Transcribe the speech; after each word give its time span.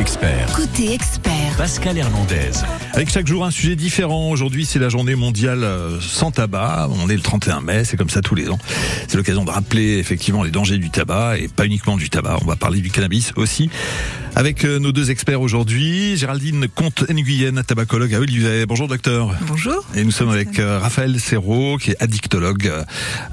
expert. 0.00 0.50
Côté 0.56 0.94
expert. 0.94 1.54
Pascal 1.58 1.98
Hernandez. 1.98 2.52
Avec 2.94 3.10
chaque 3.10 3.26
jour 3.26 3.44
un 3.44 3.50
sujet 3.50 3.76
différent. 3.76 4.30
Aujourd'hui, 4.30 4.64
c'est 4.64 4.78
la 4.78 4.88
journée 4.88 5.14
mondiale 5.14 5.62
euh, 5.62 6.00
sans 6.00 6.30
tabac. 6.30 6.88
On 7.02 7.10
est 7.10 7.14
le 7.14 7.20
31 7.20 7.60
mai, 7.60 7.84
c'est 7.84 7.98
comme 7.98 8.08
ça 8.08 8.22
tous 8.22 8.34
les 8.34 8.48
ans. 8.48 8.58
C'est 9.08 9.18
l'occasion 9.18 9.44
de 9.44 9.50
rappeler 9.50 9.98
effectivement 9.98 10.42
les 10.42 10.50
dangers 10.50 10.78
du 10.78 10.88
tabac 10.88 11.36
et 11.36 11.48
pas 11.48 11.66
uniquement 11.66 11.98
du 11.98 12.08
tabac. 12.08 12.38
On 12.40 12.46
va 12.46 12.56
parler 12.56 12.80
du 12.80 12.90
cannabis 12.90 13.32
aussi. 13.36 13.68
Avec 14.36 14.64
euh, 14.64 14.78
nos 14.78 14.92
deux 14.92 15.10
experts 15.10 15.42
aujourd'hui, 15.42 16.16
Géraldine 16.16 16.66
Comte-Nguyen, 16.74 17.62
tabacologue 17.62 18.14
à 18.14 18.20
Olivet. 18.20 18.64
Bonjour 18.64 18.88
docteur. 18.88 19.34
Bonjour. 19.42 19.84
Et 19.94 20.02
nous 20.02 20.12
sommes 20.12 20.30
avec 20.30 20.58
euh, 20.58 20.78
Raphaël 20.78 21.20
Serrault, 21.20 21.76
qui 21.76 21.90
est 21.90 22.02
addictologue 22.02 22.72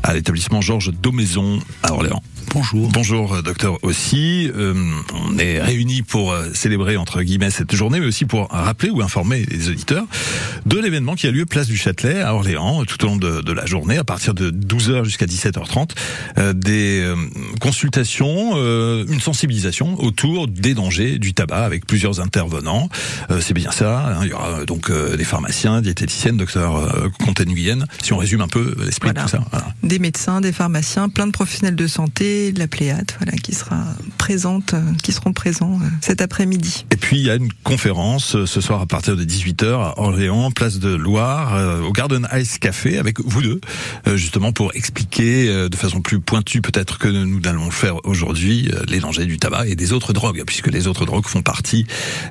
à 0.04 0.14
l'établissement 0.14 0.60
Georges 0.60 0.92
Daumaison 0.92 1.60
à 1.84 1.94
Orléans. 1.94 2.22
Bonjour. 2.54 2.90
Bonjour 2.92 3.34
euh, 3.36 3.42
docteur 3.42 3.78
aussi. 3.84 4.50
Euh, 4.56 4.74
on 5.14 5.38
est 5.38 5.62
réunis 5.62 6.02
pour 6.02 6.32
euh, 6.32 6.48
célébrer 6.54 6.96
entre 6.98 7.22
guillemets 7.22 7.52
cette 7.52 7.76
journée, 7.76 8.00
mais 8.00 8.06
aussi 8.08 8.26
pour 8.26 8.48
rappeler 8.50 8.90
ou 8.90 9.02
informer 9.02 9.46
les 9.50 9.70
auditeurs 9.70 10.06
de 10.66 10.80
l'événement 10.80 11.16
qui 11.16 11.28
a 11.28 11.32
lieu 11.32 11.46
place 11.46 11.68
du 11.68 11.78
Châtelet 11.78 12.22
à 12.22 12.34
Orléans 12.34 12.84
tout 12.86 13.04
au 13.04 13.08
long 13.08 13.16
de, 13.18 13.42
de 13.42 13.52
la 13.52 13.66
journée, 13.66 13.98
à 13.98 14.04
partir 14.04 14.34
de 14.34 14.50
12h 14.50 15.04
jusqu'à 15.04 15.26
17h30, 15.26 15.92
euh, 16.38 16.54
des 16.54 17.02
euh, 17.02 17.16
consultations, 17.60 18.52
euh, 18.56 19.06
une 19.10 19.20
sensibilisation 19.22 20.00
autour 20.02 20.48
des 20.48 20.74
dangers 20.74 21.20
du 21.20 21.34
tabac 21.34 21.64
avec 21.66 21.86
plusieurs 21.86 22.22
intervenants. 22.22 22.90
Euh, 23.30 23.40
C'est 23.42 23.54
bien 23.54 23.72
ça. 23.72 24.16
hein. 24.16 24.20
il 24.24 24.30
y 24.30 24.34
aura 24.34 24.66
donc 24.66 24.90
euh, 24.90 25.18
des 25.18 25.26
pharmaciens, 25.26 25.82
diététiciennes, 25.82 26.38
docteur 26.38 26.78
euh, 26.78 27.10
Comte-Nguyen. 27.24 27.86
Si 28.02 28.14
on 28.14 28.18
résume 28.18 28.42
un 28.42 28.48
peu 28.48 28.76
l'esprit 28.84 29.10
Voilà. 29.12 29.26
de 29.26 29.26
tout 29.26 29.38
ça. 29.38 29.44
Voilà. 29.52 29.68
Des 29.84 30.00
médecins, 30.00 30.42
des 30.42 30.52
pharmaciens, 30.54 31.10
plein 31.10 31.28
de 31.28 31.32
professionnels 31.32 31.76
de 31.76 31.88
santé, 31.88 32.37
de 32.38 32.60
la 32.60 32.68
Pléiade, 32.68 33.12
voilà, 33.20 33.38
qui 33.38 33.54
sera 33.54 33.84
présente, 34.18 34.74
euh, 34.74 34.82
qui 35.04 35.12
seront 35.12 35.34
présents 35.34 35.80
euh, 35.82 35.88
cet 36.02 36.22
après-midi. 36.22 36.86
Et 36.92 36.98
puis 36.98 37.18
il 37.18 37.24
y 37.24 37.30
a 37.30 37.36
une 37.36 37.52
conférence 37.64 38.36
euh, 38.36 38.46
ce 38.46 38.62
soir 38.62 38.82
à 38.82 38.86
partir 38.86 39.16
de 39.16 39.24
18h 39.24 39.74
à 39.74 39.94
Orléans, 39.98 40.52
place 40.52 40.80
de 40.80 40.94
Loire, 40.94 41.56
euh, 41.56 41.82
au 41.82 41.92
Garden 41.92 42.28
Ice 42.34 42.58
Café 42.60 42.98
avec 42.98 43.20
vous 43.20 43.42
deux, 43.42 43.62
euh, 44.08 44.18
justement 44.18 44.52
pour 44.52 44.76
expliquer 44.76 45.50
euh, 45.50 45.70
de 45.70 45.76
façon 45.76 46.02
plus 46.02 46.20
pointue 46.20 46.62
peut-être 46.62 46.98
que 46.98 47.08
nous 47.08 47.42
allons 47.46 47.66
le 47.66 47.72
faire 47.72 48.06
aujourd'hui 48.06 48.70
euh, 48.74 48.84
les 48.88 49.00
dangers 49.00 49.26
du 49.26 49.38
tabac 49.38 49.68
et 49.68 49.76
des 49.76 49.94
autres 49.94 50.14
drogues, 50.14 50.44
puisque 50.46 50.68
les 50.68 50.88
autres 50.88 51.06
drogues 51.06 51.28
font 51.28 51.42
partie 51.42 51.86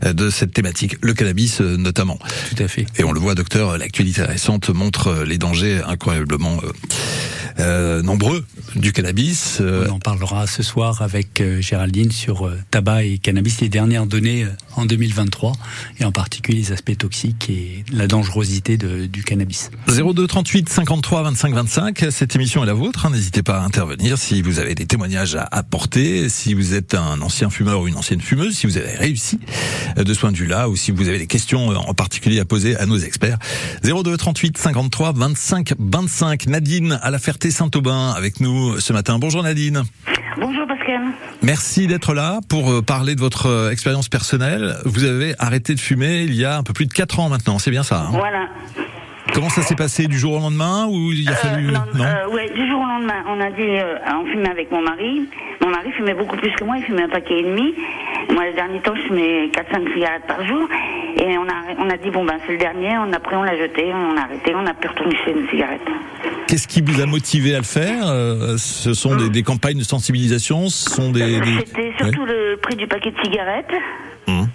euh, 0.04 0.12
de 0.12 0.30
cette 0.30 0.52
thématique, 0.52 0.96
le 1.02 1.14
cannabis 1.14 1.60
euh, 1.60 1.76
notamment. 1.76 2.18
Tout 2.54 2.62
à 2.62 2.68
fait. 2.68 2.86
Et 2.98 3.04
on 3.04 3.12
le 3.12 3.20
voit, 3.20 3.34
docteur, 3.34 3.76
l'actualité 3.78 4.22
récente 4.22 4.70
montre 4.70 5.24
les 5.26 5.38
dangers 5.38 5.80
incroyablement 5.86 6.60
euh, 6.62 6.72
euh, 7.58 8.02
nombreux 8.02 8.44
du 8.74 8.92
cannabis. 8.92 9.58
Euh, 9.60 9.86
On 9.90 9.95
en 9.96 9.98
parlera 9.98 10.46
ce 10.46 10.62
soir 10.62 11.00
avec 11.00 11.40
euh, 11.40 11.62
Géraldine 11.62 12.10
sur 12.10 12.46
euh, 12.46 12.58
tabac 12.70 13.04
et 13.04 13.16
cannabis, 13.16 13.62
les 13.62 13.70
dernières 13.70 14.04
données 14.04 14.44
euh, 14.44 14.50
en 14.76 14.84
2023, 14.84 15.52
et 16.00 16.04
en 16.04 16.12
particulier 16.12 16.58
les 16.58 16.72
aspects 16.72 16.96
toxiques 16.98 17.48
et 17.48 17.82
la 17.90 18.06
dangerosité 18.06 18.76
du 18.76 19.24
cannabis. 19.24 19.70
02 19.88 20.26
38 20.26 20.68
53 20.68 21.22
25 21.22 21.54
25. 21.54 22.04
Cette 22.10 22.36
émission 22.36 22.62
est 22.62 22.66
la 22.66 22.74
vôtre. 22.74 23.06
hein. 23.06 23.10
N'hésitez 23.10 23.42
pas 23.42 23.60
à 23.60 23.64
intervenir 23.64 24.18
si 24.18 24.42
vous 24.42 24.58
avez 24.58 24.74
des 24.74 24.84
témoignages 24.84 25.34
à 25.34 25.48
apporter, 25.50 26.28
si 26.28 26.52
vous 26.52 26.74
êtes 26.74 26.94
un 26.94 27.22
ancien 27.22 27.48
fumeur 27.48 27.80
ou 27.80 27.88
une 27.88 27.96
ancienne 27.96 28.20
fumeuse, 28.20 28.54
si 28.54 28.66
vous 28.66 28.76
avez 28.76 28.94
réussi 28.96 29.38
de 29.96 30.12
ce 30.12 30.20
point 30.20 30.30
de 30.30 30.36
vue-là, 30.36 30.68
ou 30.68 30.76
si 30.76 30.90
vous 30.90 31.08
avez 31.08 31.18
des 31.18 31.26
questions 31.26 31.68
en 31.68 31.94
particulier 31.94 32.38
à 32.40 32.44
poser 32.44 32.76
à 32.76 32.84
nos 32.84 32.98
experts. 32.98 33.38
02 33.82 34.14
38 34.14 34.58
53 34.58 35.12
25 35.12 35.72
25. 35.78 36.48
Nadine 36.48 36.98
à 37.00 37.10
la 37.10 37.18
Ferté-Saint-Aubin 37.18 38.10
avec 38.10 38.40
nous 38.40 38.78
ce 38.78 38.92
matin. 38.92 39.18
Bonjour 39.18 39.42
Nadine. 39.42 39.85
Bonjour 40.38 40.66
Pascal. 40.66 41.00
Merci 41.42 41.86
d'être 41.86 42.12
là 42.12 42.40
pour 42.48 42.70
euh, 42.70 42.82
parler 42.82 43.14
de 43.14 43.20
votre 43.20 43.46
euh, 43.46 43.70
expérience 43.70 44.08
personnelle. 44.08 44.76
Vous 44.84 45.04
avez 45.04 45.34
arrêté 45.38 45.74
de 45.74 45.80
fumer 45.80 46.22
il 46.24 46.34
y 46.34 46.44
a 46.44 46.58
un 46.58 46.62
peu 46.62 46.72
plus 46.72 46.86
de 46.86 46.92
4 46.92 47.20
ans 47.20 47.28
maintenant, 47.28 47.58
c'est 47.58 47.70
bien 47.70 47.82
ça 47.82 48.02
hein? 48.02 48.08
Voilà. 48.12 48.48
Comment 49.34 49.48
ça 49.50 49.62
s'est 49.62 49.74
passé 49.76 50.06
du 50.06 50.18
jour 50.18 50.34
au 50.34 50.38
lendemain 50.38 50.86
ou 50.88 51.12
il 51.12 51.28
a 51.28 51.34
fallu 51.34 51.66
non, 51.66 51.80
non 51.94 52.04
euh, 52.04 52.28
ouais, 52.34 52.48
du 52.54 52.66
jour 52.70 52.80
au 52.80 52.86
lendemain, 52.86 53.22
on 53.28 53.40
a 53.40 53.50
dit, 53.50 53.62
euh, 53.62 53.96
on 54.20 54.24
fumait 54.26 54.48
avec 54.50 54.70
mon 54.70 54.80
mari. 54.82 55.28
Mon 55.60 55.68
mari 55.68 55.90
fumait 55.92 56.14
beaucoup 56.14 56.36
plus 56.36 56.50
que 56.52 56.64
moi, 56.64 56.76
il 56.78 56.84
fumait 56.84 57.02
un 57.02 57.08
paquet 57.08 57.40
et 57.40 57.42
demi. 57.42 57.74
Moi, 58.32 58.46
le 58.46 58.54
dernier 58.54 58.80
temps, 58.80 58.94
je 58.96 59.02
fumais 59.02 59.48
4-5 59.48 59.92
cigarettes 59.94 60.26
par 60.26 60.46
jour. 60.46 60.68
Et 61.18 61.36
on 61.38 61.42
a, 61.42 61.54
on 61.84 61.90
a 61.90 61.96
dit, 61.98 62.10
bon, 62.10 62.24
ben, 62.24 62.34
c'est 62.46 62.52
le 62.52 62.58
dernier. 62.58 62.96
On, 62.98 63.12
après, 63.12 63.36
on 63.36 63.42
l'a 63.42 63.56
jeté, 63.58 63.92
on 63.92 64.16
a 64.16 64.22
arrêté, 64.22 64.54
on 64.54 64.62
n'a 64.62 64.74
plus 64.74 64.88
retourné 64.88 65.16
chez 65.24 65.32
une 65.32 65.48
cigarette. 65.48 65.80
Qu'est-ce 66.48 66.68
qui 66.68 66.80
vous 66.80 67.00
a 67.00 67.06
motivé 67.06 67.54
à 67.54 67.58
le 67.58 67.64
faire 67.64 68.06
Euh, 68.06 68.56
Ce 68.58 68.94
sont 68.94 69.16
des, 69.16 69.28
des 69.28 69.42
campagnes 69.42 69.78
de 69.78 69.84
sensibilisation, 69.84 70.68
ce 70.68 70.88
sont 70.90 71.10
des... 71.10 71.40
des- 71.40 71.58
C'était 71.66 71.92
surtout 71.98 72.24
le 72.24 72.56
prix 72.62 72.76
du 72.76 72.86
paquet 72.86 73.10
de 73.10 73.16
cigarettes. 73.22 73.72
Hum. 74.28 74.46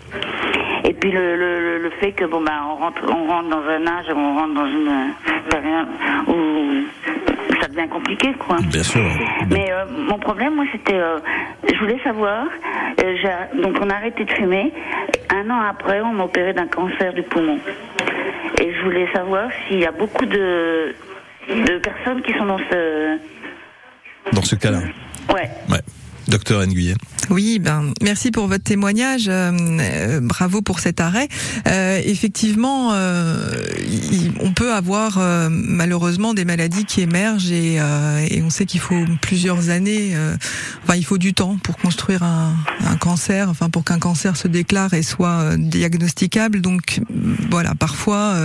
Et 0.83 0.93
puis 0.93 1.11
le, 1.11 1.35
le, 1.35 1.77
le- 1.83 1.89
fait 2.01 2.11
que 2.13 2.25
bon 2.25 2.41
ben 2.41 2.59
on 2.71 2.75
rentre 2.75 3.01
on 3.07 3.27
rentre 3.27 3.49
dans 3.49 3.61
un 3.63 3.85
âge, 3.87 4.05
on 4.15 4.35
rentre 4.37 4.53
dans 4.55 4.65
une 4.65 5.13
période 5.49 5.87
où 6.27 7.55
ça 7.61 7.67
devient 7.67 7.87
compliqué 7.89 8.33
quoi. 8.39 8.57
Bien 8.63 8.81
sûr. 8.83 9.03
Mais 9.49 9.71
euh, 9.71 9.85
mon 10.09 10.17
problème, 10.17 10.55
moi, 10.55 10.65
c'était, 10.71 10.95
euh, 10.99 11.19
je 11.71 11.77
voulais 11.79 11.99
savoir. 12.03 12.45
euh, 13.03 13.61
donc, 13.61 13.77
on 13.81 13.89
a 13.89 13.93
arrêté 13.95 14.25
de 14.25 14.31
fumer. 14.31 14.73
Un 15.29 15.49
an 15.49 15.61
après, 15.69 16.01
on 16.01 16.13
m'a 16.13 16.23
opéré 16.23 16.53
d'un 16.53 16.67
cancer 16.67 17.13
du 17.13 17.21
poumon. 17.23 17.59
Et 18.59 18.73
je 18.73 18.81
voulais 18.83 19.07
savoir 19.13 19.49
s'il 19.67 19.79
y 19.79 19.85
a 19.85 19.91
beaucoup 19.91 20.25
de, 20.25 20.95
de 21.49 21.77
personnes 21.77 22.21
qui 22.23 22.33
sont 22.33 22.45
dans 22.45 22.57
ce. 22.71 23.17
Dans 24.33 24.41
ce 24.41 24.55
cas-là. 24.55 24.79
Ouais. 25.33 25.49
Ouais. 25.69 25.79
Docteur 26.31 26.65
Nguyen. 26.65 26.95
Oui, 27.29 27.59
ben 27.59 27.91
merci 28.01 28.31
pour 28.31 28.47
votre 28.47 28.63
témoignage. 28.63 29.27
euh, 29.27 29.51
euh, 29.51 30.19
bravo 30.21 30.61
pour 30.61 30.79
cet 30.79 31.01
arrêt. 31.01 31.27
Euh, 31.67 32.01
effectivement, 32.05 32.93
euh, 32.93 33.35
on 34.39 34.53
peut 34.53 34.73
avoir 34.73 35.17
euh, 35.17 35.49
malheureusement 35.51 36.33
des 36.33 36.45
maladies 36.45 36.85
qui 36.85 37.01
émergent 37.01 37.51
et, 37.51 37.75
et 38.29 38.41
on 38.41 38.49
sait 38.49 38.65
qu'il 38.65 38.79
faut 38.79 39.03
plusieurs 39.21 39.69
années. 39.69 40.15
enfin, 40.83 40.95
il 40.95 41.03
faut 41.03 41.17
du 41.17 41.33
temps 41.33 41.57
pour 41.61 41.75
construire 41.77 42.23
un, 42.23 42.55
un 42.85 42.95
cancer. 42.95 43.49
Enfin, 43.49 43.69
pour 43.69 43.83
qu'un 43.83 43.99
cancer 43.99 44.37
se 44.37 44.47
déclare 44.47 44.93
et 44.93 45.03
soit 45.03 45.57
diagnosticable. 45.57 46.61
Donc 46.61 47.01
voilà, 47.49 47.75
parfois. 47.75 48.35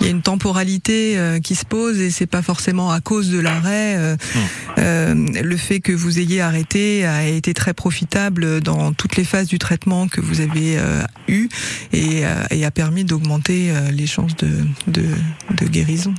Il 0.00 0.06
y 0.06 0.08
a 0.08 0.12
une 0.12 0.22
temporalité 0.22 1.18
euh, 1.18 1.40
qui 1.40 1.54
se 1.54 1.64
pose 1.64 2.00
et 2.00 2.10
c'est 2.10 2.26
pas 2.26 2.42
forcément 2.42 2.90
à 2.90 3.00
cause 3.00 3.30
de 3.30 3.38
l'arrêt. 3.38 3.96
euh, 3.98 4.16
euh, 4.78 5.14
le 5.14 5.56
fait 5.56 5.80
que 5.80 5.92
vous 5.92 6.18
ayez 6.18 6.40
arrêté 6.40 7.04
a 7.04 7.26
été 7.26 7.52
très 7.54 7.74
profitable 7.74 8.60
dans 8.60 8.92
toutes 8.92 9.16
les 9.16 9.24
phases 9.24 9.48
du 9.48 9.58
traitement 9.58 10.08
que 10.08 10.20
vous 10.20 10.40
avez 10.40 10.78
euh, 10.78 11.02
eu 11.28 11.48
et, 11.92 12.24
euh, 12.24 12.44
et 12.50 12.64
a 12.64 12.70
permis 12.70 13.04
d'augmenter 13.04 13.70
euh, 13.70 13.90
les 13.90 14.06
chances 14.06 14.36
de, 14.36 14.50
de, 14.86 15.04
de 15.56 15.66
guérison. 15.66 16.14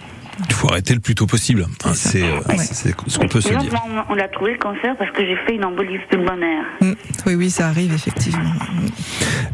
Faut 0.62 0.70
arrêter 0.70 0.94
le 0.94 1.00
plus 1.00 1.16
tôt 1.16 1.26
possible. 1.26 1.66
Hein, 1.86 1.92
C'est 1.96 2.22
euh, 2.22 2.38
Ouais. 2.48 2.58
c'est 2.60 2.94
ce 3.08 3.18
qu'on 3.18 3.28
peut 3.28 3.42
se 3.42 3.50
dire. 3.50 3.72
moi, 3.72 4.04
on, 4.10 4.14
on 4.14 4.18
a 4.20 4.28
trouvé 4.28 4.52
le 4.52 4.60
cancer 4.60 4.96
parce 5.00 5.10
que 5.12 5.26
j'ai 5.26 5.36
fait 5.48 5.56
une 5.56 5.66
embolie 5.66 5.98
pulmonaire. 6.08 6.64
Mm. 6.82 6.92
Oui, 7.26 7.34
oui, 7.36 7.50
ça 7.50 7.68
arrive 7.68 7.92
effectivement. 7.96 8.52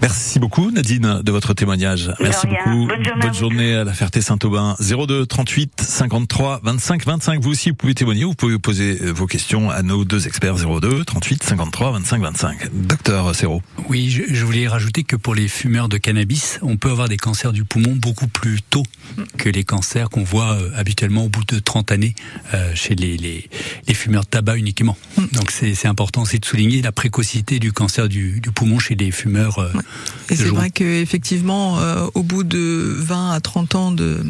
Merci 0.01 0.39
beaucoup 0.39 0.69
Nadine 0.69 1.21
de 1.23 1.31
votre 1.31 1.53
témoignage. 1.53 2.11
Merci 2.19 2.47
beaucoup. 2.47 2.87
Bonne 2.87 3.03
journée 3.05 3.23
à 3.23 3.27
vous. 3.29 3.33
journée 3.33 3.75
à 3.75 3.83
la 3.85 3.93
Ferté-Saint-Aubin. 3.93 4.75
02 4.81 5.25
38 5.25 5.79
53 5.81 6.59
25 6.63 7.05
25. 7.05 7.41
Vous 7.41 7.51
aussi 7.51 7.69
vous 7.69 7.75
pouvez 7.75 7.95
témoigner, 7.95 8.25
vous 8.25 8.35
pouvez 8.35 8.59
poser 8.59 8.99
euh, 9.01 9.11
vos 9.13 9.27
questions 9.27 9.69
à 9.69 9.83
nos 9.83 10.03
deux 10.03 10.27
experts 10.27 10.55
02 10.57 11.05
38 11.05 11.41
53 11.43 11.91
25 11.93 12.21
25. 12.21 12.69
Docteur 12.73 13.33
Serrault. 13.33 13.61
Oui, 13.87 14.09
je, 14.09 14.23
je 14.33 14.45
voulais 14.45 14.67
rajouter 14.67 15.03
que 15.03 15.15
pour 15.15 15.35
les 15.35 15.47
fumeurs 15.47 15.87
de 15.87 15.97
cannabis, 15.97 16.59
on 16.63 16.75
peut 16.75 16.91
avoir 16.91 17.07
des 17.07 17.17
cancers 17.17 17.53
du 17.53 17.63
poumon 17.63 17.95
beaucoup 17.95 18.27
plus 18.27 18.61
tôt 18.61 18.83
que 19.37 19.47
les 19.49 19.63
cancers 19.63 20.09
qu'on 20.09 20.23
voit 20.23 20.51
euh, 20.53 20.69
habituellement 20.97 21.25
au 21.25 21.29
bout 21.29 21.45
de 21.45 21.59
30 21.59 21.91
années 21.91 22.15
euh, 22.55 22.71
chez 22.73 22.95
les, 22.95 23.17
les, 23.17 23.47
les 23.87 23.93
fumeurs 23.93 24.23
de 24.23 24.29
tabac 24.29 24.57
uniquement. 24.57 24.97
Donc 25.33 25.51
c'est 25.51 25.85
important 25.85 26.23
aussi 26.23 26.39
de 26.39 26.45
souligner 26.45 26.81
la 26.81 26.91
précocité 26.91 27.59
du 27.59 27.71
cancer 27.71 28.09
du, 28.09 28.39
du 28.41 28.49
poumon 28.49 28.79
chez 28.79 28.95
les 28.95 29.11
fumeurs 29.11 29.59
euh, 29.59 29.71
Et 30.31 30.35
de 30.35 30.39
c'est 30.39 30.49
vrai 30.49 30.71
que 30.71 30.83
effectivement, 30.83 31.79
euh, 31.79 32.07
au 32.15 32.23
bout 32.23 32.43
de 32.43 32.95
20 32.97 33.31
à 33.31 33.39
30 33.39 33.75
ans 33.75 33.91
de, 33.91 34.25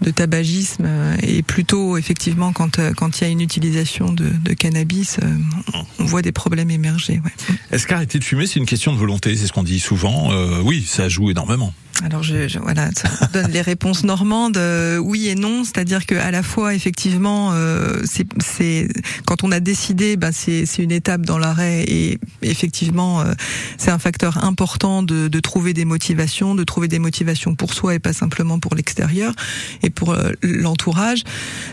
de 0.00 0.10
tabagisme, 0.10 0.84
euh, 0.86 1.14
et 1.22 1.42
plutôt 1.42 1.98
effectivement 1.98 2.54
quand 2.54 2.78
euh, 2.78 2.94
quand 2.96 3.20
il 3.20 3.24
y 3.24 3.26
a 3.26 3.30
une 3.30 3.42
utilisation 3.42 4.10
de, 4.10 4.30
de 4.30 4.54
cannabis, 4.54 5.18
euh, 5.22 5.26
on 5.98 6.04
voit 6.06 6.22
des 6.22 6.32
problèmes 6.32 6.70
émerger. 6.70 7.20
Ouais. 7.22 7.32
Est-ce 7.70 7.86
qu'arrêter 7.86 8.18
de 8.18 8.24
fumer, 8.24 8.46
c'est 8.46 8.58
une 8.58 8.66
question 8.66 8.94
de 8.94 8.98
volonté? 8.98 9.36
C'est 9.36 9.46
ce 9.46 9.52
qu'on 9.52 9.62
dit 9.62 9.80
souvent. 9.80 10.32
Euh, 10.32 10.62
oui, 10.64 10.86
ça 10.88 11.10
joue 11.10 11.30
énormément. 11.30 11.74
Alors 12.04 12.22
je, 12.22 12.58
voilà, 12.60 12.90
ça 12.94 13.26
donne 13.32 13.50
les 13.50 13.60
réponses 13.60 14.04
normandes, 14.04 14.56
euh, 14.56 14.98
oui 14.98 15.28
et 15.28 15.34
non, 15.34 15.64
c'est-à-dire 15.64 16.06
que 16.06 16.14
à 16.14 16.30
la 16.30 16.44
fois 16.44 16.74
effectivement, 16.74 17.50
euh, 17.52 18.02
c'est 18.04 18.88
quand 19.26 19.42
on 19.42 19.50
a 19.50 19.58
décidé, 19.58 20.16
ben 20.16 20.30
c'est 20.32 20.64
une 20.78 20.92
étape 20.92 21.22
dans 21.22 21.38
l'arrêt 21.38 21.84
et 21.88 22.18
effectivement 22.42 23.20
euh, 23.20 23.32
c'est 23.78 23.90
un 23.90 23.98
facteur 23.98 24.44
important 24.44 25.02
de, 25.02 25.26
de, 25.26 25.40
trouver 25.40 25.74
des 25.74 25.84
motivations, 25.84 26.54
de 26.54 26.62
trouver 26.62 26.86
des 26.86 27.00
motivations 27.00 27.56
pour 27.56 27.74
soi 27.74 27.96
et 27.96 27.98
pas 27.98 28.12
simplement 28.12 28.60
pour 28.60 28.76
l'extérieur 28.76 29.32
et 29.82 29.90
pour 29.90 30.14
l'entourage. 30.42 31.24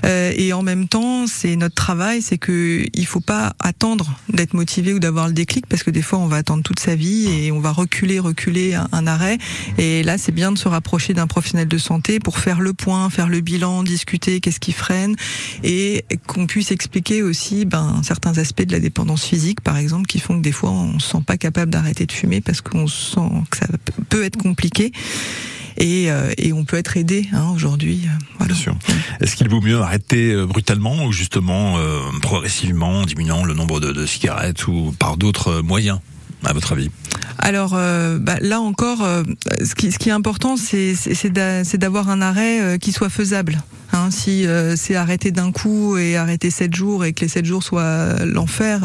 et 0.03 0.53
en 0.53 0.63
même 0.63 0.87
temps, 0.87 1.27
c'est 1.27 1.55
notre 1.55 1.75
travail, 1.75 2.21
c'est 2.21 2.37
que 2.37 2.85
il 2.93 3.05
faut 3.05 3.19
pas 3.19 3.53
attendre 3.59 4.17
d'être 4.29 4.53
motivé 4.53 4.93
ou 4.93 4.99
d'avoir 4.99 5.27
le 5.27 5.33
déclic 5.33 5.67
parce 5.67 5.83
que 5.83 5.91
des 5.91 6.01
fois 6.01 6.19
on 6.19 6.27
va 6.27 6.37
attendre 6.37 6.63
toute 6.63 6.79
sa 6.79 6.95
vie 6.95 7.27
et 7.27 7.51
on 7.51 7.59
va 7.59 7.71
reculer, 7.71 8.19
reculer 8.19 8.73
un, 8.73 8.87
un 8.91 9.07
arrêt 9.07 9.37
et 9.77 10.03
là 10.03 10.14
c'est 10.17 10.31
bien 10.31 10.51
de 10.51 10.57
se 10.57 10.67
rapprocher 10.67 11.13
d'un 11.13 11.27
professionnel 11.27 11.67
de 11.67 11.77
santé 11.77 12.19
pour 12.19 12.39
faire 12.39 12.61
le 12.61 12.73
point, 12.73 13.09
faire 13.09 13.27
le 13.27 13.41
bilan, 13.41 13.83
discuter 13.83 14.39
qu'est-ce 14.39 14.59
qui 14.59 14.71
freine 14.71 15.15
et 15.63 16.05
qu'on 16.27 16.47
puisse 16.47 16.71
expliquer 16.71 17.23
aussi 17.23 17.65
ben, 17.65 18.01
certains 18.03 18.37
aspects 18.37 18.63
de 18.63 18.71
la 18.71 18.79
dépendance 18.79 19.25
physique, 19.25 19.61
par 19.61 19.77
exemple, 19.77 20.05
qui 20.05 20.19
font 20.19 20.37
que 20.37 20.43
des 20.43 20.51
fois 20.51 20.71
on 20.71 20.99
se 20.99 21.09
sent 21.09 21.23
pas 21.25 21.37
capable 21.37 21.71
d'arrêter 21.71 22.05
de 22.05 22.11
fumer 22.11 22.41
parce 22.41 22.61
qu'on 22.61 22.87
sent 22.87 23.29
que 23.49 23.57
ça 23.57 23.67
peut 24.09 24.23
être 24.23 24.37
compliqué. 24.37 24.91
Et, 25.77 26.09
euh, 26.09 26.31
on 26.53 26.63
peut 26.63 26.77
être 26.77 26.95
aidé 26.95 27.27
hein, 27.33 27.51
aujourd'hui. 27.53 28.03
Euh. 28.41 28.45
Bien 28.45 28.55
sûr. 28.55 28.75
Est-ce 29.19 29.35
qu'il 29.35 29.49
vaut 29.49 29.59
mieux 29.59 29.81
arrêter 29.81 30.31
euh, 30.31 30.45
brutalement 30.45 31.03
ou 31.03 31.11
justement 31.11 31.77
progressivement, 32.21 33.01
en 33.01 33.05
diminuant 33.05 33.43
le 33.43 33.53
nombre 33.53 33.79
de 33.79 34.05
cigarettes 34.05 34.67
ou 34.67 34.95
par 34.97 35.17
d'autres 35.17 35.61
moyens, 35.61 35.99
à 36.45 36.53
votre 36.53 36.71
avis 36.73 36.89
alors 37.45 37.73
euh, 37.75 38.17
bah, 38.17 38.37
là 38.41 38.59
encore, 38.59 39.03
euh, 39.03 39.23
ce, 39.63 39.75
qui, 39.75 40.09
est 40.09 40.11
important, 40.11 40.55
c'est 40.57 41.77
d'avoir 41.77 42.09
un 42.09 42.21
arrêt 42.21 42.59
euh, 42.59 42.77
qui 42.77 42.91
soit 42.91 43.09
faisable. 43.09 43.61
Hein, 43.93 44.09
si 44.11 44.45
c'est 44.75 44.95
arrêter 44.95 45.31
d'un 45.31 45.53
coup 45.53 45.95
et 45.95 46.17
arrêter 46.17 46.49
sept 46.49 46.75
jours 46.75 47.05
et 47.05 47.13
que 47.13 47.21
les 47.21 47.29
sept 47.29 47.45
jours 47.45 47.63
soient 47.63 48.25
l'enfer, 48.25 48.81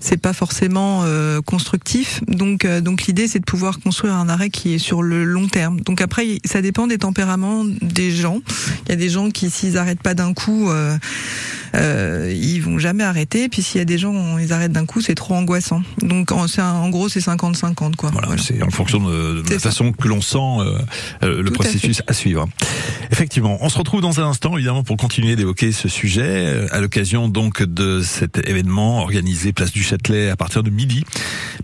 c'est 0.00 0.16
pas 0.16 0.32
forcément 0.32 1.04
constructif. 1.44 2.22
Donc, 2.26 2.66
donc 2.66 3.04
l'idée, 3.04 3.28
c'est 3.28 3.38
de 3.38 3.44
pouvoir 3.44 3.78
construire 3.78 4.14
un 4.16 4.28
arrêt 4.28 4.50
qui 4.50 4.74
est 4.74 4.78
sur 4.78 5.04
le 5.04 5.22
long 5.22 5.46
terme. 5.46 5.80
Donc 5.80 6.00
après, 6.00 6.40
ça 6.44 6.60
dépend 6.60 6.88
des 6.88 6.98
tempéraments 6.98 7.64
des 7.82 8.10
gens. 8.10 8.40
Il 8.86 8.88
y 8.88 8.92
a 8.92 8.96
des 8.96 9.10
gens 9.10 9.30
qui, 9.30 9.48
s'ils 9.48 9.78
arrêtent 9.78 10.02
pas 10.02 10.14
d'un 10.14 10.34
coup 10.34 10.72
euh, 11.74 12.32
ils 12.34 12.60
vont 12.60 12.78
jamais 12.78 13.04
arrêter. 13.04 13.48
Puis 13.48 13.62
s'il 13.62 13.78
y 13.78 13.82
a 13.82 13.84
des 13.84 13.98
gens, 13.98 14.38
ils 14.38 14.52
arrêtent 14.52 14.72
d'un 14.72 14.86
coup, 14.86 15.00
c'est 15.00 15.14
trop 15.14 15.34
angoissant. 15.34 15.82
Donc 16.02 16.32
en, 16.32 16.46
en 16.58 16.88
gros, 16.90 17.08
c'est 17.08 17.20
50-50 17.20 17.96
quoi. 17.96 18.10
Voilà, 18.12 18.36
c'est 18.38 18.62
en 18.62 18.70
fonction 18.70 19.00
de, 19.00 19.42
la 19.50 19.58
façon 19.58 19.92
que 19.92 20.08
l'on 20.08 20.20
sent 20.20 20.38
euh, 20.38 20.78
euh, 21.22 21.42
le 21.42 21.50
processus 21.50 22.02
à, 22.06 22.12
suivre. 22.12 22.46
Effectivement, 23.10 23.58
on 23.60 23.68
se 23.68 23.78
retrouve 23.78 24.00
dans 24.00 24.20
un 24.20 24.28
instant 24.28 24.56
évidemment 24.56 24.82
pour 24.82 24.96
continuer 24.96 25.36
d'évoquer 25.36 25.72
ce 25.72 25.88
sujet 25.88 26.22
euh, 26.24 26.66
à 26.70 26.80
l'occasion 26.80 27.28
donc 27.28 27.62
de 27.62 28.02
cet 28.02 28.38
événement 28.48 29.00
organisé 29.00 29.52
place 29.52 29.72
du 29.72 29.82
Châtelet 29.82 30.30
à 30.30 30.36
partir 30.36 30.62
de 30.62 30.70
midi 30.70 31.04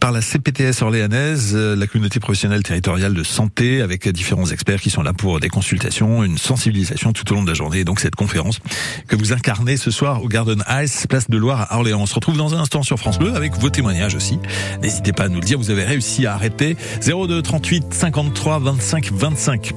par 0.01 0.13
la 0.13 0.21
CPTS 0.21 0.83
orléanaise, 0.83 1.55
la 1.55 1.87
communauté 1.87 2.19
professionnelle 2.19 2.63
territoriale 2.63 3.15
de 3.15 3.23
santé 3.23 3.83
avec 3.83 4.09
différents 4.09 4.47
experts 4.47 4.81
qui 4.81 4.91
sont 4.91 5.03
là 5.03 5.13
pour 5.13 5.39
des 5.41 5.49
consultations, 5.49 6.25
une 6.25 6.39
sensibilisation 6.39 7.13
tout 7.13 7.31
au 7.33 7.35
long 7.37 7.43
de 7.43 7.49
la 7.49 7.55
journée. 7.55 7.85
donc 7.85 8.01
cette 8.01 8.17
conférence 8.17 8.59
que 9.07 9.17
vous 9.17 9.33
incarnez 9.33 9.77
ce 9.77 9.91
soir 9.93 10.23
au 10.23 10.29
Garden 10.29 10.63
Ice, 10.83 11.07
place 11.07 11.29
de 11.31 11.37
Loire 11.37 11.67
à 11.71 11.77
Orléans. 11.77 12.01
On 12.01 12.07
se 12.07 12.15
retrouve 12.15 12.37
dans 12.37 12.55
un 12.55 12.59
instant 12.59 12.83
sur 12.83 12.99
France 12.99 13.19
Bleu 13.19 13.35
avec 13.35 13.57
vos 13.57 13.71
témoignages 13.71 14.15
aussi. 14.15 14.39
N'hésitez 14.83 15.13
pas 15.13 15.25
à 15.25 15.29
nous 15.29 15.41
le 15.41 15.47
dire, 15.47 15.59
vous 15.59 15.71
avez 15.71 15.85
réussi 15.85 16.27
à 16.27 16.35
arrêter 16.35 16.77
02 17.07 17.43
38 17.43 17.95
53 17.95 18.59
25 18.59 19.13
25. 19.13 19.73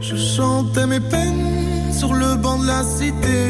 Je 0.00 0.16
chantais 0.16 0.86
mes 0.86 1.00
peines 1.00 1.85
sur 1.98 2.12
le 2.14 2.36
banc 2.36 2.58
de 2.58 2.66
la 2.66 2.82
cité. 2.82 3.40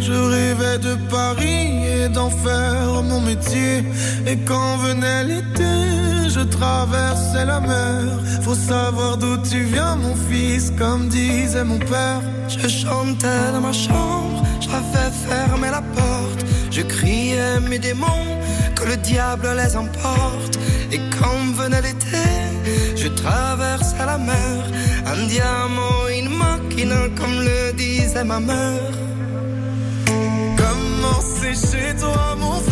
Je 0.00 0.12
rêvais 0.12 0.78
de 0.78 0.94
Paris 1.08 1.68
et 1.94 2.08
d'en 2.08 2.30
faire 2.30 3.02
mon 3.02 3.20
métier. 3.20 3.84
Et 4.26 4.36
quand 4.48 4.76
venait 4.78 5.24
l'été, 5.24 5.74
je 6.28 6.40
traversais 6.40 7.44
la 7.44 7.60
mer. 7.60 8.02
Faut 8.42 8.54
savoir 8.54 9.16
d'où 9.16 9.36
tu 9.50 9.60
viens, 9.64 9.96
mon 9.96 10.16
fils, 10.28 10.72
comme 10.78 11.08
disait 11.08 11.64
mon 11.64 11.78
père. 11.78 12.22
Je 12.48 12.68
chantais 12.68 13.52
dans 13.52 13.60
ma 13.60 13.72
chambre 13.72 14.42
fait 14.80 15.12
fermer 15.28 15.70
la 15.70 15.82
porte. 15.82 16.44
Je 16.70 16.82
criais 16.82 17.60
mes 17.68 17.78
démons, 17.78 18.28
que 18.74 18.84
le 18.84 18.96
diable 18.96 19.48
les 19.56 19.76
emporte. 19.76 20.58
Et 20.90 21.00
quand 21.16 21.44
venait 21.54 21.82
l'été, 21.82 22.26
je 22.96 23.08
traversais 23.08 24.06
la 24.06 24.18
mer. 24.18 24.58
Un 25.12 25.26
diamant, 25.26 26.08
une 26.08 26.30
machine, 26.38 26.94
comme 27.18 27.42
le 27.42 27.72
disait 27.74 28.24
ma 28.24 28.40
mère. 28.40 28.96
Comment 30.56 31.20
c'est 31.20 31.54
chez 31.54 31.94
toi, 32.00 32.34
mon 32.38 32.54
frère? 32.60 32.71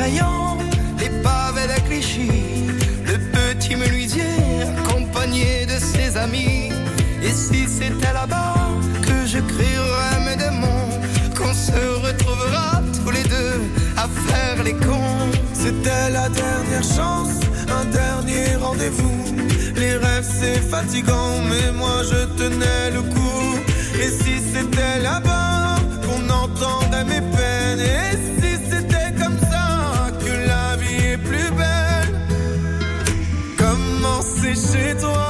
Effrayants, 0.00 0.56
les 0.98 1.10
pavés 1.22 1.66
de 1.66 1.80
Clichy, 1.86 2.66
le 3.06 3.18
petit 3.18 3.76
menuisier 3.76 4.22
accompagné 4.78 5.66
de 5.66 5.78
ses 5.78 6.16
amis. 6.16 6.70
Et 7.22 7.32
si 7.32 7.66
c'était 7.66 8.12
là-bas 8.12 8.54
que 9.02 9.26
je 9.26 9.38
crierais 9.38 10.20
mes 10.24 10.36
démons, 10.36 10.88
qu'on 11.36 11.52
se 11.52 12.06
retrouvera 12.06 12.82
tous 13.04 13.10
les 13.10 13.22
deux 13.24 13.60
à 13.96 14.08
faire 14.26 14.62
les 14.64 14.74
cons. 14.74 15.30
C'était 15.52 16.10
la 16.10 16.28
dernière 16.28 16.82
chance, 16.82 17.34
un 17.68 17.84
dernier 17.86 18.56
rendez-vous. 18.56 19.24
Les 19.76 19.96
rêves 19.96 20.28
c'est 20.40 20.60
fatigant, 20.60 21.32
mais 21.48 21.72
moi 21.72 22.02
je 22.10 22.24
tenais 22.42 22.90
le 22.92 23.02
coup. 23.02 23.58
Et 24.02 24.08
si 24.08 24.40
c'était 24.52 25.02
là-bas 25.02 25.76
qu'on 26.04 26.24
entendait 26.30 27.04
mes 27.04 27.20
peines, 27.20 27.80
et 27.80 28.39
comment 34.50 34.56
c'est 34.56 34.78
chez 34.78 34.96
toi, 34.96 35.29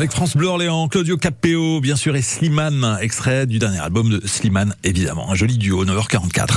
Avec 0.00 0.12
France 0.12 0.34
Bleu 0.34 0.46
Orléans, 0.46 0.88
Claudio 0.88 1.18
Capéo, 1.18 1.82
bien 1.82 1.94
sûr, 1.94 2.16
et 2.16 2.22
Slimane, 2.22 2.96
extrait 3.02 3.44
du 3.44 3.58
dernier 3.58 3.80
album 3.80 4.08
de 4.08 4.26
Slimane, 4.26 4.74
évidemment. 4.82 5.30
Un 5.30 5.34
joli 5.34 5.58
duo, 5.58 5.84
9h44. 5.84 6.56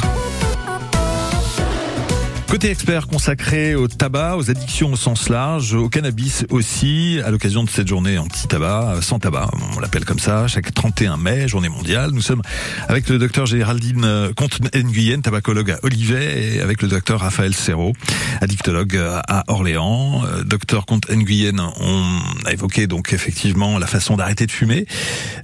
Côté 2.54 2.70
expert 2.70 3.08
consacré 3.08 3.74
au 3.74 3.88
tabac, 3.88 4.38
aux 4.38 4.52
addictions 4.52 4.94
au 4.94 4.96
sens 4.96 5.28
large, 5.28 5.74
au 5.74 5.90
cannabis 5.90 6.46
aussi, 6.52 7.20
à 7.26 7.32
l'occasion 7.32 7.64
de 7.64 7.70
cette 7.72 7.88
journée 7.88 8.20
anti-tabac, 8.20 9.00
sans 9.02 9.18
tabac, 9.18 9.50
on 9.76 9.80
l'appelle 9.80 10.06
comme 10.06 10.20
ça, 10.20 10.48
chaque 10.48 10.72
31 10.72 11.18
mai, 11.18 11.48
journée 11.48 11.70
mondiale. 11.70 12.12
Nous 12.14 12.22
sommes 12.22 12.44
avec 12.88 13.10
le 13.10 13.18
docteur 13.18 13.48
Géraldine 13.48 14.32
Comte-Nguyen, 14.38 15.22
tabacologue 15.22 15.72
à 15.72 15.80
Olivet, 15.82 16.58
et 16.58 16.62
avec 16.62 16.84
le 16.84 16.90
docteur 16.90 17.22
Raphaël 17.22 17.56
Serrault, 17.56 17.94
addictologue 18.40 19.02
à 19.28 19.46
Orléans. 19.48 20.22
Docteur 20.46 20.86
Comte-Nguyen, 20.86 21.58
on 21.80 22.06
a 22.46 22.54
évoqué 22.54 22.86
donc 22.86 23.14
effectivement 23.14 23.80
la 23.80 23.88
façon 23.88 24.16
d'arrêter 24.16 24.46
de 24.46 24.52
fumer. 24.52 24.86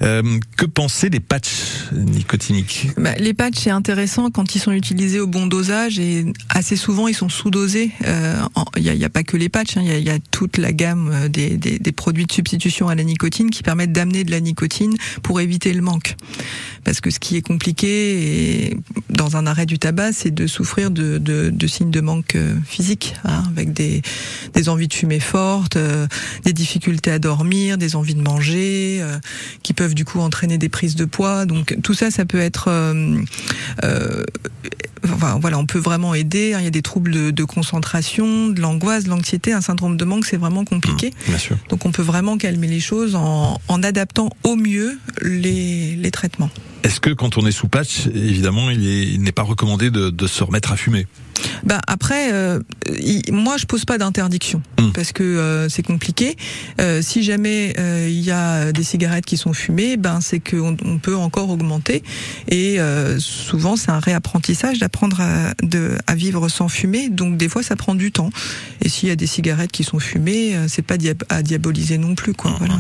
Euh, 0.04 0.22
que 0.58 0.68
penser 0.68 1.10
des 1.10 1.20
patchs 1.20 1.90
nicotiniques? 1.92 2.90
Bah, 2.98 3.16
Les 3.18 3.34
patchs, 3.34 3.62
c'est 3.62 3.72
intéressant 3.72 4.30
quand 4.30 4.54
ils 4.54 4.60
sont 4.60 4.74
utilisés 4.74 5.20
au 5.20 5.26
bon 5.26 5.48
dosage 5.48 5.98
et 5.98 6.32
assez 6.50 6.76
souvent 6.76 6.99
ils 7.08 7.14
sont 7.14 7.30
sous-dosés. 7.30 7.92
Il 8.02 8.08
euh, 8.08 8.46
n'y 8.78 9.04
a, 9.04 9.10
pas 9.10 9.24
que 9.24 9.38
les 9.38 9.50
patchs, 9.50 9.78
hein. 9.78 9.84
il 9.84 10.04
y, 10.04 10.10
a, 10.10 10.20
toute 10.32 10.58
la 10.58 10.72
gamme 10.74 11.10
euh, 11.12 11.28
des, 11.28 11.92
produits 11.92 12.26
de 12.26 12.32
substitution 12.32 12.88
à 12.90 12.96
la 12.96 13.04
nicotine 13.04 13.50
qui 13.50 13.64
permettent 13.64 13.92
d'amener 13.92 14.24
de 14.24 14.32
la 14.32 14.40
nicotine 14.40 14.96
pour 15.24 15.42
éviter 15.42 15.74
le 15.74 15.82
manque. 15.82 16.16
Parce 16.84 17.02
que 17.02 17.10
ce 17.10 17.20
qui 17.20 17.36
est 17.36 17.42
compliqué 17.42 18.78
dans 19.10 19.38
un 19.38 19.46
arrêt 19.46 19.66
du 19.66 19.80
tabac, 19.80 20.14
c'est 20.14 20.34
de 20.34 20.48
souffrir 20.48 20.92
de, 20.92 21.52
signes 21.68 21.92
de 21.92 22.02
manque 22.02 22.36
euh, 22.36 22.56
physique, 22.66 23.16
hein, 23.24 23.44
avec 23.52 23.74
des, 23.74 24.02
envies 24.68 24.88
de 24.88 24.94
fumer 24.94 25.20
fortes, 25.20 25.78
des 26.44 26.54
difficultés 26.54 27.12
à 27.12 27.20
dormir, 27.20 27.78
des 27.78 27.96
envies 27.96 28.16
de 28.16 28.22
manger, 28.22 29.02
qui 29.64 29.74
peuvent 29.74 29.96
du 29.96 30.04
coup 30.04 30.20
entraîner 30.20 30.58
des 30.58 30.70
prises 30.70 30.96
de 30.96 31.06
poids. 31.06 31.46
Donc 31.46 31.78
tout 31.82 31.94
ça, 31.94 32.12
ça 32.12 32.26
peut 32.26 32.40
être 32.40 32.70
enfin, 35.06 35.38
voilà, 35.40 35.58
on 35.58 35.66
peut 35.66 35.80
vraiment 35.80 36.14
aider. 36.14 36.54
Hein. 36.54 36.60
Il 36.60 36.64
y 36.64 36.68
a 36.68 36.72
des 36.72 36.82
troubles 36.82 37.32
de, 37.32 37.44
concentration, 37.44 38.50
de 38.50 38.62
l'angoisse, 38.62 39.06
de 39.06 39.10
l'anxiété. 39.10 39.54
Un 39.54 39.62
syndrome 39.62 39.98
de 39.98 40.06
manque, 40.06 40.26
c'est 40.26 40.38
vraiment 40.38 40.66
compliqué. 40.66 41.10
Mmh, 41.10 41.30
bien 41.30 41.38
sûr. 41.38 41.58
Donc 41.70 41.86
on 41.86 41.92
peut 41.92 42.02
vraiment 42.02 42.38
calmer 42.38 42.68
les 42.68 42.80
choses 42.80 43.16
en, 43.16 43.60
en 43.68 43.84
adaptant 43.84 44.30
au 44.44 44.56
mieux 44.56 44.98
les, 45.22 45.96
les 45.96 46.12
traitements. 46.12 46.50
Est-ce 46.84 47.00
que 47.00 47.10
quand 47.10 47.38
on 47.38 47.46
est 47.46 47.52
sous 47.52 47.68
patch, 47.68 48.08
évidemment, 48.08 48.70
il 48.70 49.22
n'est 49.22 49.32
pas 49.32 49.44
recommandé 49.44 49.92
de, 49.92 50.10
de 50.10 50.28
se 50.28 50.44
remettre 50.44 50.72
à 50.72 50.78
fumer? 50.78 51.08
Bah 51.64 51.82
après, 51.88 52.32
euh, 52.32 52.60
moi 53.32 53.58
je 53.58 53.66
pose 53.66 53.86
pas 53.86 53.98
d'interdiction 53.98 54.62
hmm. 54.80 54.92
parce 54.92 55.12
que 55.12 55.24
euh, 55.24 55.70
c'est 55.70 55.84
compliqué. 55.84 56.36
Euh, 56.80 57.02
si 57.02 57.24
jamais 57.24 57.74
il 58.08 58.22
y 58.22 58.32
a 58.32 58.72
des 58.72 58.84
cigarettes 58.84 59.26
qui 59.26 59.38
sont 59.38 59.54
fumées, 59.54 59.98
ben 59.98 60.22
c'est 60.22 60.40
qu'on 60.40 60.76
on 60.84 60.98
peut 60.98 61.16
encore 61.16 61.50
augmenter. 61.50 62.04
Et 62.50 62.78
souvent 63.20 63.76
c'est 63.76 63.92
un 63.92 64.00
réapprentissage 64.00 64.80
d'apprendre 64.80 65.22
à, 65.22 65.54
de, 65.64 65.92
à 66.08 66.16
vivre 66.16 66.50
sans 66.50 66.68
fumer. 66.68 67.10
Donc 67.10 67.38
des 67.38 67.50
fois 67.50 67.64
ça 67.64 67.76
prend 67.76 67.96
du 67.96 68.12
temps. 68.12 68.30
Et 68.82 68.90
s'il 68.90 69.10
y 69.10 69.12
a 69.12 69.16
des 69.16 69.28
cigarettes 69.28 69.72
qui 69.72 69.84
sont 69.84 70.00
fumées, 70.00 70.56
c'est 70.68 70.82
pas 70.82 70.96
à 71.30 71.42
diaboliser 71.42 71.98
non 71.98 72.16
plus 72.16 72.34
quoi. 72.34 72.56
Voilà. 72.60 72.80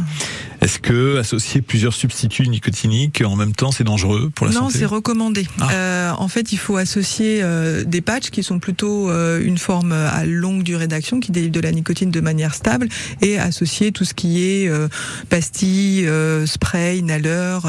Est-ce 0.61 0.79
que 0.79 1.17
associer 1.17 1.61
plusieurs 1.61 1.93
substituts 1.93 2.47
nicotiniques 2.47 3.23
en 3.25 3.35
même 3.35 3.53
temps 3.53 3.71
c'est 3.71 3.85
dangereux 3.85 4.29
pour 4.33 4.47
la 4.47 4.51
santé? 4.51 4.63
Non, 4.63 4.69
c'est 4.69 4.85
recommandé. 4.85 5.47
Ah. 5.59 6.15
en 6.17 6.27
fait, 6.27 6.51
il 6.51 6.57
faut 6.57 6.77
associer 6.77 7.43
des 7.85 8.01
patchs 8.01 8.29
qui 8.29 8.43
sont 8.43 8.48
plutôt 8.57 9.11
euh, 9.11 9.39
une 9.43 9.59
forme 9.59 9.91
à 9.91 10.25
longue 10.25 10.63
durée 10.63 10.87
d'action 10.87 11.19
qui 11.19 11.31
délivre 11.31 11.51
de 11.51 11.59
la 11.59 11.71
nicotine 11.71 12.09
de 12.09 12.21
manière 12.21 12.55
stable 12.55 12.87
et 13.21 13.37
associer 13.37 13.91
tout 13.91 14.05
ce 14.05 14.15
qui 14.15 14.43
est 14.43 14.67
euh, 14.67 14.87
pastilles, 15.29 16.07
euh, 16.07 16.47
spray, 16.47 16.97
inhaler 16.97 17.59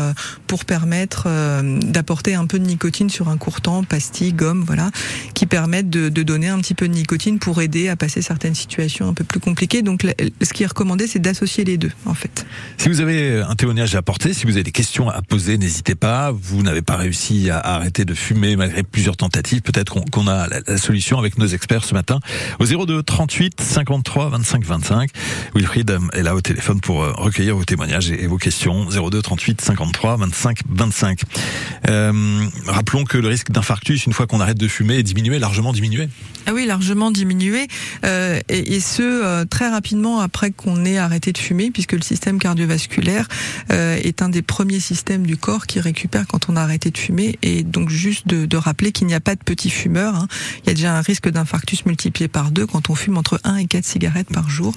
pour 0.46 0.64
permettre 0.64 1.28
d'apporter 1.84 2.34
un 2.34 2.46
peu 2.46 2.58
de 2.58 2.64
nicotine 2.64 3.10
sur 3.10 3.28
un 3.28 3.36
court 3.36 3.60
temps, 3.60 3.84
pastilles, 3.84 4.32
gomme, 4.32 4.64
voilà, 4.64 4.90
qui 5.34 5.46
permettent 5.46 5.90
de, 5.90 6.08
donner 6.22 6.48
un 6.48 6.58
petit 6.58 6.74
peu 6.74 6.88
de 6.88 6.94
nicotine 6.94 7.38
pour 7.38 7.60
aider 7.60 7.88
à 7.88 7.96
passer 7.96 8.22
certaines 8.22 8.54
situations 8.54 9.08
un 9.08 9.14
peu 9.14 9.24
plus 9.24 9.40
compliquées. 9.40 9.82
Donc, 9.82 10.06
ce 10.42 10.52
qui 10.52 10.62
est 10.62 10.66
recommandé, 10.66 11.06
c'est 11.06 11.18
d'associer 11.18 11.64
les 11.64 11.76
deux, 11.76 11.92
en 12.06 12.14
fait. 12.14 12.46
Si 12.78 12.88
vous 12.88 13.00
avez 13.00 13.40
un 13.40 13.54
témoignage 13.54 13.94
à 13.94 13.98
apporter, 13.98 14.32
si 14.32 14.44
vous 14.46 14.52
avez 14.52 14.62
des 14.62 14.72
questions 14.72 15.08
à 15.08 15.22
poser, 15.22 15.58
n'hésitez 15.58 15.94
pas. 15.94 16.30
Vous 16.32 16.62
n'avez 16.62 16.82
pas 16.82 16.96
réussi 16.96 17.50
à 17.50 17.58
arrêter 17.58 18.04
de 18.04 18.14
fumer 18.14 18.56
malgré 18.56 18.82
plusieurs 18.82 19.16
tentatives. 19.16 19.62
Peut-être 19.62 20.00
qu'on 20.10 20.28
a 20.28 20.48
solution 20.76 21.18
avec 21.18 21.38
nos 21.38 21.46
experts 21.46 21.84
ce 21.84 21.94
matin 21.94 22.20
au 22.58 22.64
02 22.64 23.02
38 23.02 23.60
53 23.60 24.30
25 24.30 24.64
25. 24.64 25.10
Wilfried 25.54 25.98
est 26.12 26.22
là 26.22 26.34
au 26.34 26.40
téléphone 26.40 26.80
pour 26.80 27.02
euh, 27.02 27.12
recueillir 27.12 27.56
vos 27.56 27.64
témoignages 27.64 28.10
et 28.10 28.26
vos 28.26 28.38
questions. 28.38 28.86
02 28.88 29.22
38 29.22 29.60
53 29.60 30.16
25 30.16 30.58
25. 30.68 31.20
Euh, 31.88 32.46
rappelons 32.66 33.04
que 33.04 33.18
le 33.18 33.28
risque 33.28 33.50
d'infarctus, 33.50 34.06
une 34.06 34.12
fois 34.12 34.26
qu'on 34.26 34.40
arrête 34.40 34.58
de 34.58 34.68
fumer, 34.68 34.98
est 34.98 35.02
diminué, 35.02 35.38
largement 35.38 35.72
diminué. 35.72 36.08
Ah 36.46 36.52
oui, 36.54 36.66
largement 36.66 37.10
diminué, 37.10 37.68
euh, 38.04 38.40
et, 38.48 38.74
et, 38.74 38.80
ce 38.80 39.02
euh, 39.02 39.44
très 39.44 39.68
rapidement 39.68 40.20
après 40.20 40.50
qu'on 40.50 40.84
ait 40.84 40.98
arrêté 40.98 41.32
de 41.32 41.38
fumer, 41.38 41.70
puisque 41.70 41.92
le 41.92 42.00
système 42.00 42.38
cardiovasculaire 42.38 43.28
euh, 43.70 43.96
est 44.02 44.22
un 44.22 44.30
des 44.30 44.42
premiers 44.42 44.80
systèmes 44.80 45.26
du 45.26 45.36
corps 45.36 45.66
qui 45.66 45.80
récupère 45.80 46.26
quand 46.26 46.48
on 46.48 46.56
a 46.56 46.62
arrêté 46.62 46.90
de 46.90 46.98
fumer. 46.98 47.38
Et 47.42 47.62
donc 47.62 47.90
juste 47.90 48.26
de, 48.26 48.46
de 48.46 48.56
rappeler 48.56 48.90
qu'il 48.90 49.06
n'y 49.06 49.14
a 49.14 49.20
pas 49.20 49.34
de 49.34 49.44
petits 49.44 49.70
fumeurs. 49.70 50.14
Hein. 50.14 50.28
Il 50.64 50.68
y 50.68 50.70
a 50.70 50.74
déjà 50.74 50.96
un 50.96 51.00
risque 51.00 51.28
d'infarctus 51.28 51.86
multiplié 51.86 52.28
par 52.28 52.50
deux 52.50 52.66
quand 52.66 52.90
on 52.90 52.94
fume 52.94 53.18
entre 53.18 53.40
1 53.44 53.56
et 53.56 53.66
4 53.66 53.84
cigarettes 53.84 54.32
par 54.32 54.48
jour. 54.48 54.74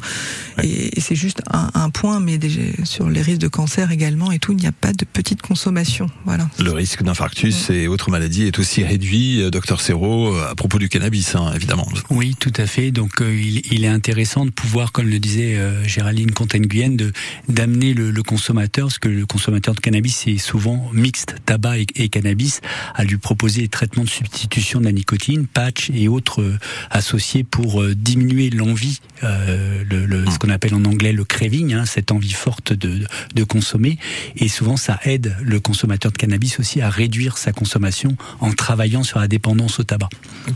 Et, 0.62 0.98
et 0.98 1.02
c'est 1.02 1.16
juste 1.16 1.42
un, 1.52 1.70
un, 1.74 1.90
point, 1.90 2.20
mais 2.20 2.38
déjà, 2.38 2.62
sur 2.84 3.10
les 3.10 3.22
risques 3.22 3.42
de 3.42 3.48
cancer 3.48 3.92
également 3.92 4.32
et 4.32 4.40
tout, 4.40 4.54
il 4.54 4.58
n'y 4.58 4.68
a 4.68 4.72
pas 4.72 4.94
de 4.94 5.06
petite 5.06 5.42
consommation. 5.42 6.10
Voilà. 6.26 6.50
Le 6.60 6.72
risque 6.72 7.04
d'infarctus 7.04 7.70
et 7.70 7.88
autres 7.88 8.12
maladies 8.12 8.44
est 8.44 8.60
aussi 8.60 8.84
réduit, 8.84 9.42
euh, 9.42 9.50
docteur 9.50 9.82
Serrault, 9.82 10.36
euh, 10.36 10.50
à 10.50 10.56
propos 10.56 10.80
du 10.80 10.90
cannabis, 10.90 11.36
hein, 11.36 11.52
évidemment. 11.56 11.88
Oui, 12.10 12.36
tout 12.40 12.54
à 12.58 12.66
fait. 12.66 12.92
Donc 12.92 13.22
euh, 13.22 13.34
il, 13.34 13.62
il, 13.72 13.84
est 13.84 13.90
intéressant 13.90 14.46
de 14.46 14.52
pouvoir, 14.52 14.92
comme 14.92 15.08
le 15.08 15.20
disait 15.20 15.56
euh, 15.56 15.84
Géraldine 15.84 16.32
Contenguyen, 16.32 16.90
de 16.90 17.12
d'amener 17.48 17.94
le, 17.94 18.12
le, 18.12 18.24
consommateur, 18.24 18.88
parce 18.88 19.00
que 19.00 19.10
le 19.10 19.26
consommateur 19.26 19.76
de 19.76 19.80
cannabis 19.80 20.28
est 20.28 20.38
souvent 20.38 20.90
mixte, 20.94 21.36
tabac 21.46 21.80
et, 21.80 21.88
et, 21.96 22.10
cannabis, 22.10 22.62
à 22.96 23.04
lui 23.04 23.18
proposer 23.18 23.62
des 23.62 23.68
traitements 23.68 24.04
de 24.04 24.10
substitution 24.10 24.80
de 24.80 24.86
la 24.86 24.92
nicotine, 24.92 25.48
et 25.94 26.08
autres 26.08 26.42
euh, 26.42 26.60
associés 26.90 27.44
pour 27.44 27.82
euh, 27.82 27.96
diminuer 27.96 28.50
l'envie, 28.50 29.00
euh, 29.24 29.84
le, 29.90 30.06
le, 30.06 30.30
ce 30.30 30.40
qu'on 30.40 30.50
appelle 30.50 30.74
en 30.74 30.86
anglais 30.86 31.14
le 31.14 31.24
craving, 31.24 31.74
hein, 31.74 31.86
cette 31.86 32.12
envie 32.12 32.34
forte 32.34 32.74
de, 32.74 33.06
de 33.36 33.44
consommer. 33.44 33.98
Et 34.36 34.48
souvent, 34.48 34.78
ça 34.78 35.00
aide 35.04 35.36
le 35.42 35.60
consommateur 35.60 36.12
de 36.12 36.18
cannabis 36.18 36.60
aussi 36.60 36.82
à 36.82 36.90
réduire 36.90 37.38
sa 37.38 37.52
consommation 37.52 38.16
en 38.40 38.52
travaillant 38.52 39.04
sur 39.04 39.20
la 39.20 39.28
dépendance 39.28 39.80
au 39.80 39.84
tabac. 39.84 40.10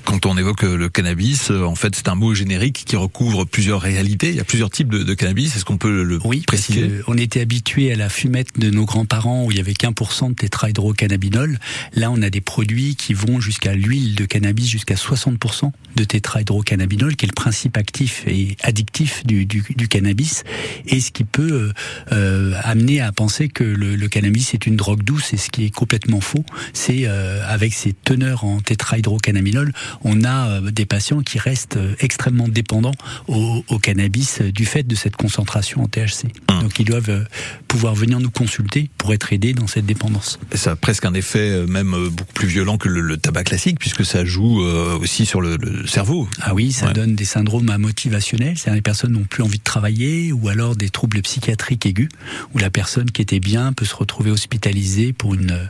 Quand 0.03 0.25
on 0.25 0.37
évoque 0.37 0.63
le 0.63 0.89
cannabis, 0.89 1.51
en 1.51 1.75
fait, 1.75 1.95
c'est 1.95 2.09
un 2.09 2.15
mot 2.15 2.33
générique 2.33 2.83
qui 2.85 2.95
recouvre 2.95 3.45
plusieurs 3.45 3.81
réalités. 3.81 4.29
Il 4.29 4.35
y 4.35 4.41
a 4.41 4.43
plusieurs 4.43 4.69
types 4.69 4.89
de, 4.89 5.03
de 5.03 5.13
cannabis. 5.13 5.55
Est-ce 5.55 5.65
qu'on 5.65 5.77
peut 5.77 6.03
le 6.03 6.19
oui, 6.25 6.41
préciser? 6.41 6.87
parce 6.87 7.03
On 7.07 7.17
était 7.17 7.41
habitué 7.41 7.91
à 7.91 7.95
la 7.95 8.09
fumette 8.09 8.59
de 8.59 8.69
nos 8.69 8.85
grands-parents 8.85 9.45
où 9.45 9.51
il 9.51 9.57
y 9.57 9.59
avait 9.61 9.73
qu'un 9.73 9.93
pour 9.93 10.11
cent 10.11 10.29
de 10.29 10.35
tétrahydrocannabinol. 10.35 11.59
Là, 11.93 12.11
on 12.11 12.21
a 12.21 12.29
des 12.29 12.41
produits 12.41 12.95
qui 12.95 13.13
vont 13.13 13.39
jusqu'à 13.39 13.73
l'huile 13.73 14.15
de 14.15 14.25
cannabis, 14.25 14.67
jusqu'à 14.67 14.96
60% 14.97 15.71
de 15.95 16.03
tétrahydrocannabinol, 16.03 17.15
qui 17.15 17.25
est 17.25 17.29
le 17.29 17.33
principe 17.33 17.77
actif 17.77 18.23
et 18.27 18.55
addictif 18.61 19.25
du, 19.25 19.45
du, 19.45 19.63
du 19.75 19.87
cannabis, 19.87 20.43
et 20.85 20.99
ce 20.99 21.11
qui 21.11 21.23
peut 21.23 21.71
euh, 22.11 22.53
amener 22.63 23.01
à 23.01 23.11
penser 23.11 23.47
que 23.47 23.63
le, 23.63 23.95
le, 23.95 24.07
cannabis 24.07 24.53
est 24.53 24.67
une 24.67 24.75
drogue 24.75 25.03
douce, 25.03 25.33
et 25.33 25.37
ce 25.37 25.49
qui 25.49 25.65
est 25.65 25.69
complètement 25.69 26.21
faux. 26.21 26.43
C'est 26.73 27.03
euh, 27.05 27.41
avec 27.47 27.73
ces 27.73 27.93
teneurs 27.93 28.43
en 28.43 28.59
tétrahydrocannabinol, 28.59 29.73
on 30.03 30.23
a 30.23 30.47
euh, 30.47 30.71
des 30.71 30.85
patients 30.85 31.21
qui 31.21 31.39
restent 31.39 31.77
euh, 31.77 31.95
extrêmement 31.99 32.47
dépendants 32.47 32.93
au, 33.27 33.63
au, 33.67 33.79
cannabis 33.79 34.41
du 34.41 34.65
fait 34.65 34.83
de 34.83 34.95
cette 34.95 35.15
concentration 35.15 35.83
en 35.83 35.87
THC. 35.87 36.25
Mmh. 36.49 36.61
Donc 36.61 36.79
ils 36.79 36.85
doivent 36.85 37.09
euh, 37.09 37.23
pouvoir 37.67 37.95
venir 37.95 38.19
nous 38.19 38.29
consulter 38.29 38.89
pour 38.97 39.13
être 39.13 39.33
aidés 39.33 39.53
dans 39.53 39.67
cette 39.67 39.85
dépendance. 39.85 40.39
Ça 40.53 40.71
a 40.71 40.75
presque 40.75 41.05
un 41.05 41.13
effet 41.13 41.65
même 41.67 42.09
beaucoup 42.09 42.33
plus 42.33 42.47
violent 42.47 42.77
que 42.77 42.89
le, 42.89 43.01
le 43.01 43.17
tabac 43.17 43.45
classique, 43.45 43.79
puisque 43.79 44.05
ça 44.05 44.25
joue 44.25 44.61
aussi 44.95 45.25
sur 45.25 45.41
le, 45.41 45.57
le 45.57 45.85
cerveau. 45.87 46.27
Ah 46.41 46.53
oui, 46.53 46.71
ça 46.71 46.87
ouais. 46.87 46.93
donne 46.93 47.15
des 47.15 47.25
syndromes 47.25 47.75
motivationnels, 47.77 48.57
c'est-à-dire 48.57 48.75
les 48.75 48.81
personnes 48.81 49.11
n'ont 49.11 49.23
plus 49.25 49.43
envie 49.43 49.57
de 49.59 49.63
travailler, 49.63 50.31
ou 50.31 50.49
alors 50.49 50.75
des 50.75 50.89
troubles 50.89 51.21
psychiatriques 51.21 51.85
aigus, 51.85 52.09
où 52.53 52.57
la 52.57 52.69
personne 52.69 53.11
qui 53.11 53.21
était 53.21 53.39
bien 53.39 53.73
peut 53.73 53.85
se 53.85 53.95
retrouver 53.95 54.31
hospitalisée 54.31 55.13
pour 55.13 55.33
une, 55.33 55.69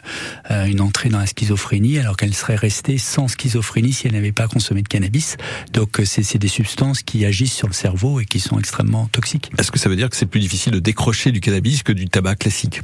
euh, 0.51 0.65
une 0.65 0.81
entrée 0.81 1.09
dans 1.09 1.19
la 1.19 1.27
schizophrénie, 1.27 1.99
alors 1.99 2.17
qu'elle 2.17 2.33
serait 2.33 2.55
restée 2.55 2.97
sans 2.97 3.27
schizophrénie 3.27 3.93
si 3.93 4.07
elle 4.07 4.13
n'avait 4.13 4.31
pas 4.31 4.47
consommé 4.47 4.81
de 4.81 4.87
cannabis. 4.87 5.37
Donc 5.73 6.01
c'est 6.05 6.37
des 6.37 6.47
substances 6.47 7.01
qui 7.01 7.25
agissent 7.25 7.53
sur 7.53 7.67
le 7.67 7.73
cerveau 7.73 8.19
et 8.19 8.25
qui 8.25 8.39
sont 8.39 8.59
extrêmement 8.59 9.07
toxiques. 9.07 9.51
Est-ce 9.57 9.71
que 9.71 9.79
ça 9.79 9.89
veut 9.89 9.95
dire 9.95 10.09
que 10.09 10.15
c'est 10.15 10.25
plus 10.25 10.39
difficile 10.39 10.73
de 10.73 10.79
décrocher 10.79 11.31
du 11.31 11.39
cannabis 11.39 11.83
que 11.83 11.91
du 11.91 12.07
tabac 12.07 12.35
classique? 12.35 12.81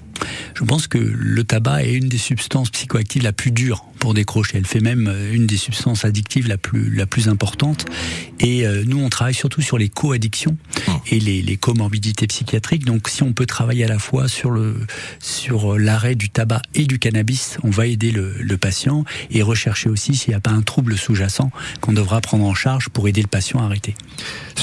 Je 0.55 0.63
pense 0.63 0.87
que 0.87 0.97
le 0.97 1.43
tabac 1.43 1.83
est 1.83 1.93
une 1.93 2.09
des 2.09 2.17
substances 2.17 2.69
psychoactives 2.69 3.23
la 3.23 3.33
plus 3.33 3.51
dure 3.51 3.85
pour 3.99 4.13
décrocher. 4.13 4.57
Elle 4.57 4.65
fait 4.65 4.79
même 4.79 5.13
une 5.31 5.47
des 5.47 5.57
substances 5.57 6.05
addictives 6.05 6.22
la 6.47 6.57
plus 6.57 6.93
la 6.93 7.05
plus 7.05 7.27
importante. 7.27 7.85
Et 8.39 8.65
euh, 8.65 8.83
nous, 8.85 8.99
on 8.99 9.09
travaille 9.09 9.33
surtout 9.33 9.61
sur 9.61 9.77
les 9.77 9.89
co-addictions 9.89 10.57
et 11.07 11.19
les, 11.19 11.41
les 11.41 11.57
comorbidités 11.57 12.27
psychiatriques. 12.27 12.85
Donc, 12.85 13.09
si 13.09 13.23
on 13.23 13.33
peut 13.33 13.45
travailler 13.45 13.85
à 13.85 13.87
la 13.87 13.99
fois 13.99 14.27
sur 14.27 14.51
le 14.51 14.75
sur 15.19 15.77
l'arrêt 15.77 16.15
du 16.15 16.29
tabac 16.29 16.61
et 16.75 16.85
du 16.85 16.99
cannabis, 16.99 17.57
on 17.63 17.69
va 17.69 17.87
aider 17.87 18.11
le, 18.11 18.33
le 18.39 18.57
patient 18.57 19.05
et 19.31 19.41
rechercher 19.41 19.89
aussi 19.89 20.15
s'il 20.15 20.31
n'y 20.31 20.35
a 20.35 20.39
pas 20.39 20.51
un 20.51 20.61
trouble 20.61 20.97
sous-jacent 20.97 21.51
qu'on 21.81 21.93
devra 21.93 22.21
prendre 22.21 22.45
en 22.45 22.53
charge 22.53 22.89
pour 22.89 23.07
aider 23.07 23.21
le 23.21 23.27
patient 23.27 23.59
à 23.59 23.65
arrêter. 23.65 23.95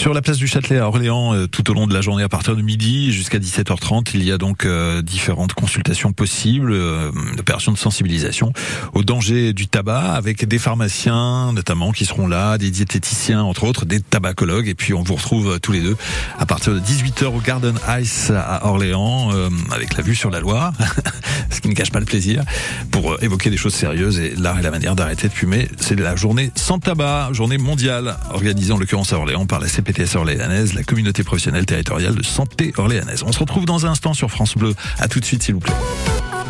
Sur 0.00 0.14
la 0.14 0.22
place 0.22 0.38
du 0.38 0.46
Châtelet 0.46 0.78
à 0.78 0.88
Orléans, 0.88 1.34
euh, 1.34 1.46
tout 1.46 1.70
au 1.70 1.74
long 1.74 1.86
de 1.86 1.92
la 1.92 2.00
journée 2.00 2.22
à 2.22 2.28
partir 2.30 2.56
de 2.56 2.62
midi 2.62 3.12
jusqu'à 3.12 3.38
17h30, 3.38 4.12
il 4.14 4.24
y 4.24 4.32
a 4.32 4.38
donc 4.38 4.64
euh, 4.64 5.02
différentes 5.02 5.52
consultations 5.52 6.12
possibles, 6.12 6.72
euh, 6.72 7.12
opérations 7.38 7.70
de 7.70 7.76
sensibilisation 7.76 8.54
au 8.94 9.02
danger 9.04 9.52
du 9.52 9.66
tabac 9.66 10.14
avec 10.14 10.46
des 10.46 10.58
pharmaciens 10.58 11.52
notamment 11.52 11.92
qui 11.92 12.06
seront 12.06 12.28
là, 12.28 12.56
des 12.56 12.70
diététiciens 12.70 13.42
entre 13.42 13.64
autres, 13.64 13.84
des 13.84 14.00
tabacologues 14.00 14.68
et 14.68 14.74
puis 14.74 14.94
on 14.94 15.02
vous 15.02 15.16
retrouve 15.16 15.60
tous 15.60 15.72
les 15.72 15.82
deux 15.82 15.98
à 16.38 16.46
partir 16.46 16.72
de 16.72 16.80
18h 16.80 17.26
au 17.26 17.40
Garden 17.40 17.74
Ice 18.00 18.32
à 18.34 18.66
Orléans 18.66 19.28
avec 19.70 19.98
la 19.98 20.02
vue 20.02 20.14
sur 20.14 20.30
la 20.30 20.40
Loire, 20.40 20.72
ce 21.50 21.60
qui 21.60 21.68
ne 21.68 21.74
cache 21.74 21.90
pas 21.90 22.00
le 22.00 22.06
plaisir 22.06 22.42
pour 22.90 23.22
évoquer 23.22 23.50
des 23.50 23.58
choses 23.58 23.74
sérieuses 23.74 24.18
et 24.18 24.34
l'art 24.34 24.58
et 24.58 24.62
la 24.62 24.70
manière 24.70 24.96
d'arrêter 24.96 25.28
de 25.28 25.34
fumer. 25.34 25.68
C'est 25.78 26.00
la 26.00 26.16
journée 26.16 26.52
sans 26.54 26.78
tabac, 26.78 27.34
journée 27.34 27.58
mondiale 27.58 28.16
organisée 28.32 28.72
en 28.72 28.78
l'occurrence 28.78 29.12
à 29.12 29.18
Orléans 29.18 29.44
par 29.44 29.60
la 29.60 29.68
Orléanaise, 30.14 30.74
la 30.74 30.82
communauté 30.82 31.24
professionnelle 31.24 31.66
territoriale 31.66 32.14
de 32.14 32.22
santé 32.22 32.72
orléanaise. 32.76 33.22
On 33.24 33.32
se 33.32 33.38
retrouve 33.38 33.64
dans 33.64 33.86
un 33.86 33.90
instant 33.90 34.14
sur 34.14 34.30
France 34.30 34.56
Bleu. 34.56 34.74
À 34.98 35.08
tout 35.08 35.20
de 35.20 35.24
suite, 35.24 35.42
s'il 35.42 35.54
vous 35.54 35.60
plaît. 35.60 35.74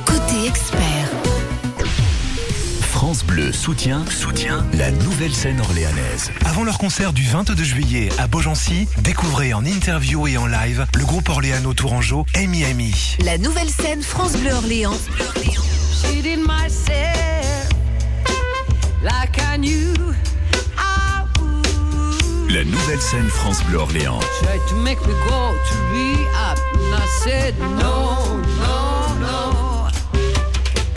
Côté 0.05 0.47
expert. 0.47 1.09
France 2.81 3.25
Bleu 3.25 3.51
soutient, 3.51 4.05
soutient 4.11 4.67
la 4.75 4.91
nouvelle 4.91 5.33
scène 5.33 5.59
orléanaise. 5.61 6.31
Avant 6.45 6.65
leur 6.65 6.79
concert 6.79 7.13
du 7.15 7.25
22 7.25 7.65
juillet 7.65 8.11
à 8.19 8.27
Beaugency, 8.27 8.87
découvrez 9.03 9.55
en 9.55 9.65
interview 9.65 10.27
et 10.27 10.37
en 10.37 10.47
live 10.47 10.87
le 10.95 11.05
groupe 11.07 11.29
orléano 11.31 11.73
tourangeau 11.73 12.27
Amy 12.35 12.65
Amy. 12.65 13.17
La 13.25 13.39
nouvelle 13.39 13.71
scène 13.71 14.03
France 14.03 14.37
Bleu 14.37 14.53
Orléans. 14.53 14.99
She 15.93 16.23
did 16.23 16.41
myself 16.41 17.69
like 19.03 19.39
I 19.39 19.57
knew. 19.57 19.95
La 22.53 22.65
nouvelle 22.65 23.01
scène 23.01 23.29
France 23.29 23.63
Bleu 23.69 23.79
Orléans. 23.79 24.19
Tried 24.43 24.61
to 24.69 24.75
make 24.75 24.99
me 25.07 25.13
go 25.29 25.55
to 25.69 25.75
rehab, 25.93 26.59
and 26.75 26.95
I 26.97 27.07
said 27.23 27.55
no, 27.61 28.41
no, 28.59 29.15
no. 29.21 29.89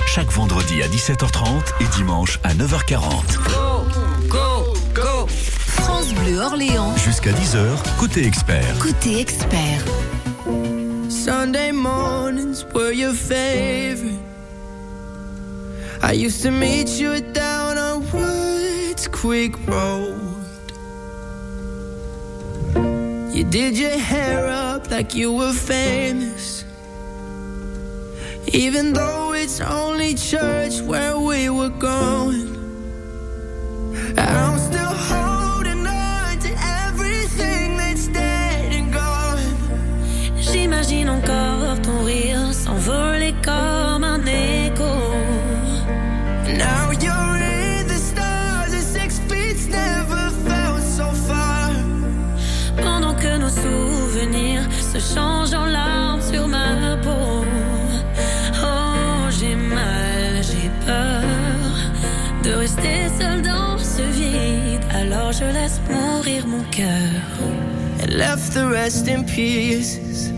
Chaque 0.08 0.32
vendredi 0.32 0.82
à 0.82 0.88
17h30 0.88 1.62
et 1.80 1.86
dimanche 1.96 2.40
à 2.44 2.56
9h40. 2.56 3.36
Go, 3.46 3.86
go, 4.30 4.74
go. 4.96 5.28
France 5.28 6.12
Bleu 6.16 6.40
Orléans. 6.40 6.98
Jusqu'à 6.98 7.32
10h, 7.32 8.00
côté 8.00 8.26
expert. 8.26 8.80
Côté 8.80 9.20
expert. 9.20 9.84
Sunday 11.08 11.72
mornings 11.72 12.66
were 12.74 12.92
your 12.92 13.14
favorite. 13.14 14.20
I 16.02 16.14
used 16.14 16.42
to 16.42 16.50
meet 16.50 17.00
you 17.00 17.22
down 17.32 17.78
on 17.78 18.02
Woods 18.12 19.08
Creek 19.08 19.56
Road. 19.68 20.33
You 23.34 23.44
did 23.44 23.76
your 23.76 23.98
hair 23.98 24.48
up 24.48 24.92
like 24.92 25.16
you 25.16 25.34
were 25.34 25.54
famous. 25.54 26.64
Even 28.54 28.94
though 28.94 29.34
it's 29.34 29.60
only 29.60 30.14
church 30.14 30.82
where 30.82 31.18
we 31.18 31.50
were 31.50 31.70
going. 31.70 32.53
Je 65.44 65.54
laisse 65.54 65.80
mourir 65.90 66.48
mon 66.48 66.64
cœur. 66.72 67.22
And 68.02 68.14
left 68.14 68.54
the 68.54 68.66
rest 68.68 69.08
in 69.08 69.24
pieces. 69.24 70.32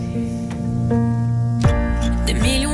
Des 2.26 2.34
millions 2.34 2.65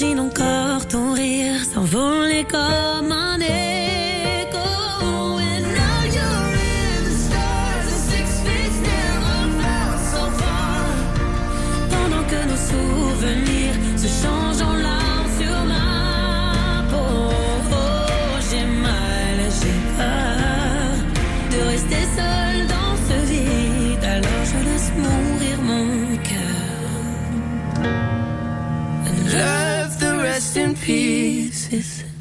J'imagine 0.00 0.20
encore 0.20 0.88
ton 0.88 1.12
rire 1.12 1.62
s'envoler 1.62 2.44
comme 2.44 2.58
un 2.58 2.99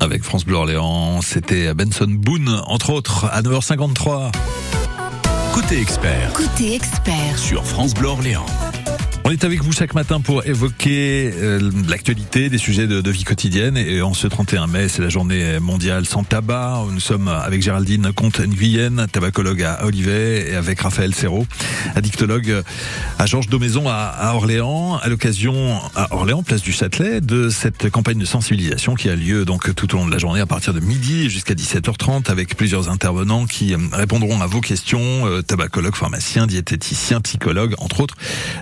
Avec 0.09 0.23
France 0.23 0.43
Bleu 0.43 0.55
Orléans, 0.55 1.21
c'était 1.21 1.71
Benson 1.75 2.07
Boone, 2.09 2.63
entre 2.65 2.89
autres, 2.89 3.25
à 3.31 3.43
9h53. 3.43 4.31
Côté 5.53 5.79
expert 5.79 6.33
Côté 6.33 6.73
expert. 6.73 7.37
sur 7.37 7.63
France 7.63 7.93
Bleu 7.93 8.07
Orléans. 8.07 8.47
On 9.29 9.31
est 9.31 9.43
avec 9.43 9.61
vous 9.61 9.71
chaque 9.71 9.93
matin 9.93 10.21
pour 10.21 10.43
évoquer 10.47 11.31
euh, 11.35 11.59
l'actualité, 11.87 12.49
des 12.49 12.57
sujets 12.57 12.87
de, 12.87 13.11
vie 13.11 13.23
quotidienne. 13.23 13.77
Et 13.77 14.01
en 14.01 14.15
ce 14.15 14.25
31 14.25 14.65
mai, 14.65 14.87
c'est 14.87 15.03
la 15.03 15.09
journée 15.09 15.59
mondiale 15.59 16.07
sans 16.07 16.23
tabac. 16.23 16.85
Nous 16.91 16.99
sommes 16.99 17.27
avec 17.27 17.61
Géraldine 17.61 18.11
Comte-Nguyen, 18.11 19.05
tabacologue 19.05 19.61
à 19.61 19.85
Olivet, 19.85 20.49
et 20.49 20.55
avec 20.55 20.81
Raphaël 20.81 21.13
Serrault, 21.13 21.45
addictologue 21.93 22.63
à 23.19 23.27
Georges 23.27 23.49
Daumaison 23.49 23.87
à, 23.87 24.31
Orléans, 24.33 24.97
à 24.97 25.07
l'occasion 25.09 25.79
à 25.95 26.11
Orléans, 26.15 26.41
place 26.41 26.63
du 26.63 26.71
Châtelet, 26.71 27.21
de 27.21 27.49
cette 27.49 27.91
campagne 27.91 28.17
de 28.17 28.25
sensibilisation 28.25 28.95
qui 28.95 29.09
a 29.09 29.15
lieu 29.15 29.45
donc 29.45 29.75
tout 29.75 29.93
au 29.93 29.99
long 29.99 30.07
de 30.07 30.11
la 30.11 30.17
journée 30.17 30.41
à 30.41 30.47
partir 30.47 30.73
de 30.73 30.79
midi 30.79 31.29
jusqu'à 31.29 31.53
17h30 31.53 32.31
avec 32.31 32.57
plusieurs 32.57 32.89
intervenants 32.89 33.45
qui 33.45 33.75
euh, 33.75 33.77
répondront 33.91 34.41
à 34.41 34.47
vos 34.47 34.61
questions, 34.61 35.27
euh, 35.27 35.43
tabacologues, 35.43 35.95
pharmaciens, 35.95 36.47
diététiciens, 36.47 37.21
psychologues, 37.21 37.75
entre 37.77 38.01
autres, 38.01 38.15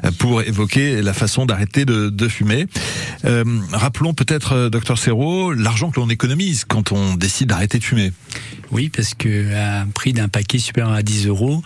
euh, 0.04 0.12
pour 0.20 0.42
évoquer 0.42 0.57
la 1.02 1.14
façon 1.14 1.46
d'arrêter 1.46 1.86
de, 1.86 2.10
de 2.10 2.28
fumer. 2.28 2.68
Euh, 3.26 3.44
rappelons 3.72 4.14
peut-être, 4.14 4.54
euh, 4.54 4.70
docteur 4.70 4.98
Serrault, 4.98 5.54
l'argent 5.54 5.92
que 5.92 6.00
l'on 6.00 6.10
économise 6.10 6.66
quand 6.66 6.92
on 6.92 7.16
décide 7.16 7.50
d'arrêter 7.50 7.80
de 7.80 7.84
fumer. 7.84 8.12
Oui, 8.72 8.90
parce 8.90 9.14
que 9.14 9.54
à 9.54 9.82
un 9.82 9.88
prix 9.88 10.14
d'un 10.14 10.28
paquet 10.28 10.60
supérieur 10.60 10.94
à 10.94 11.04
10 11.04 11.28
euros, 11.28 11.62